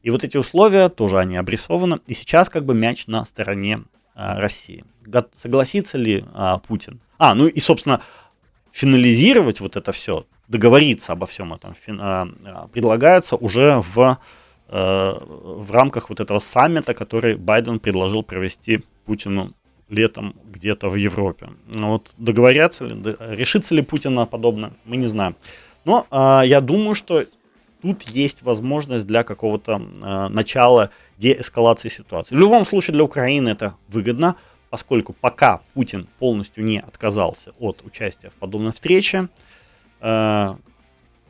И 0.04 0.12
вот 0.12 0.23
эти 0.23 0.38
условия 0.38 0.89
тоже 0.89 1.17
они 1.17 1.38
обрисованы, 1.38 1.99
и 2.06 2.13
сейчас 2.13 2.49
как 2.49 2.63
бы 2.63 2.75
мяч 2.75 3.08
на 3.08 3.25
стороне 3.25 3.84
э, 4.15 4.39
России. 4.39 4.86
Согласится 5.41 5.97
ли 5.97 6.23
э, 6.34 6.54
Путин? 6.67 7.01
А, 7.17 7.34
ну 7.34 7.47
и, 7.47 7.60
собственно, 7.60 8.04
финализировать 8.71 9.60
вот 9.60 9.75
это 9.75 9.91
все, 9.91 10.27
договориться 10.51 11.13
обо 11.13 11.25
всем 11.25 11.53
этом 11.53 11.75
предлагается 12.71 13.35
уже 13.35 13.81
в 13.81 14.17
Э, 14.73 15.17
в 15.21 15.69
рамках 15.71 16.09
вот 16.09 16.21
этого 16.21 16.39
саммита, 16.39 16.93
который 16.93 17.35
Байден 17.35 17.79
предложил 17.79 18.23
провести 18.23 18.79
Путину 19.05 19.51
летом 19.89 20.33
где-то 20.45 20.89
в 20.89 20.95
Европе. 20.95 21.49
Ну 21.67 21.89
вот 21.89 22.11
договорятся 22.17 22.85
ли, 22.85 23.15
решится 23.19 23.75
ли 23.75 23.81
Путин 23.81 24.13
на 24.13 24.25
подобное, 24.25 24.71
мы 24.85 24.95
не 24.95 25.07
знаем. 25.07 25.35
Но 25.83 26.07
а, 26.09 26.43
я 26.45 26.61
думаю, 26.61 26.95
что 26.95 27.25
тут 27.81 28.03
есть 28.03 28.43
возможность 28.43 29.05
для 29.05 29.23
какого-то 29.23 29.81
э, 29.81 30.27
начала 30.29 30.89
деэскалации 31.17 31.89
ситуации. 31.89 32.35
В 32.35 32.39
любом 32.39 32.63
случае 32.63 32.93
для 32.93 33.03
Украины 33.03 33.49
это 33.49 33.75
выгодно, 33.89 34.37
поскольку 34.69 35.11
пока 35.11 35.59
Путин 35.73 36.07
полностью 36.17 36.63
не 36.63 36.79
отказался 36.79 37.51
от 37.59 37.81
участия 37.83 38.29
в 38.29 38.35
подобной 38.35 38.71
встрече, 38.71 39.27
э, 40.01 40.55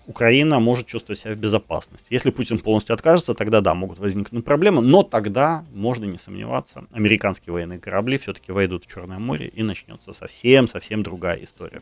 Украина 0.07 0.59
может 0.59 0.87
чувствовать 0.87 1.19
себя 1.19 1.33
в 1.33 1.37
безопасности. 1.37 2.13
Если 2.13 2.31
Путин 2.31 2.59
полностью 2.59 2.93
откажется, 2.93 3.33
тогда 3.33 3.61
да, 3.61 3.73
могут 3.73 3.99
возникнуть 3.99 4.43
проблемы, 4.43 4.81
но 4.81 5.03
тогда, 5.03 5.63
можно 5.73 6.05
не 6.05 6.17
сомневаться, 6.17 6.85
американские 6.91 7.53
военные 7.53 7.79
корабли 7.79 8.17
все-таки 8.17 8.51
войдут 8.51 8.83
в 8.83 8.93
Черное 8.93 9.19
море 9.19 9.47
и 9.47 9.63
начнется 9.63 10.13
совсем-совсем 10.13 11.03
другая 11.03 11.43
история. 11.43 11.81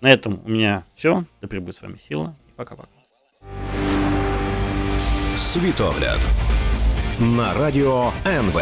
На 0.00 0.10
этом 0.10 0.40
у 0.44 0.48
меня 0.48 0.84
все. 0.94 1.24
Да 1.40 1.48
пребудет 1.48 1.76
с 1.76 1.82
вами 1.82 1.98
сила. 2.08 2.34
Пока-пока. 2.56 2.88
Світогляд 5.36 6.20
на 7.20 7.54
радіо 7.54 8.12
НВ. 8.26 8.60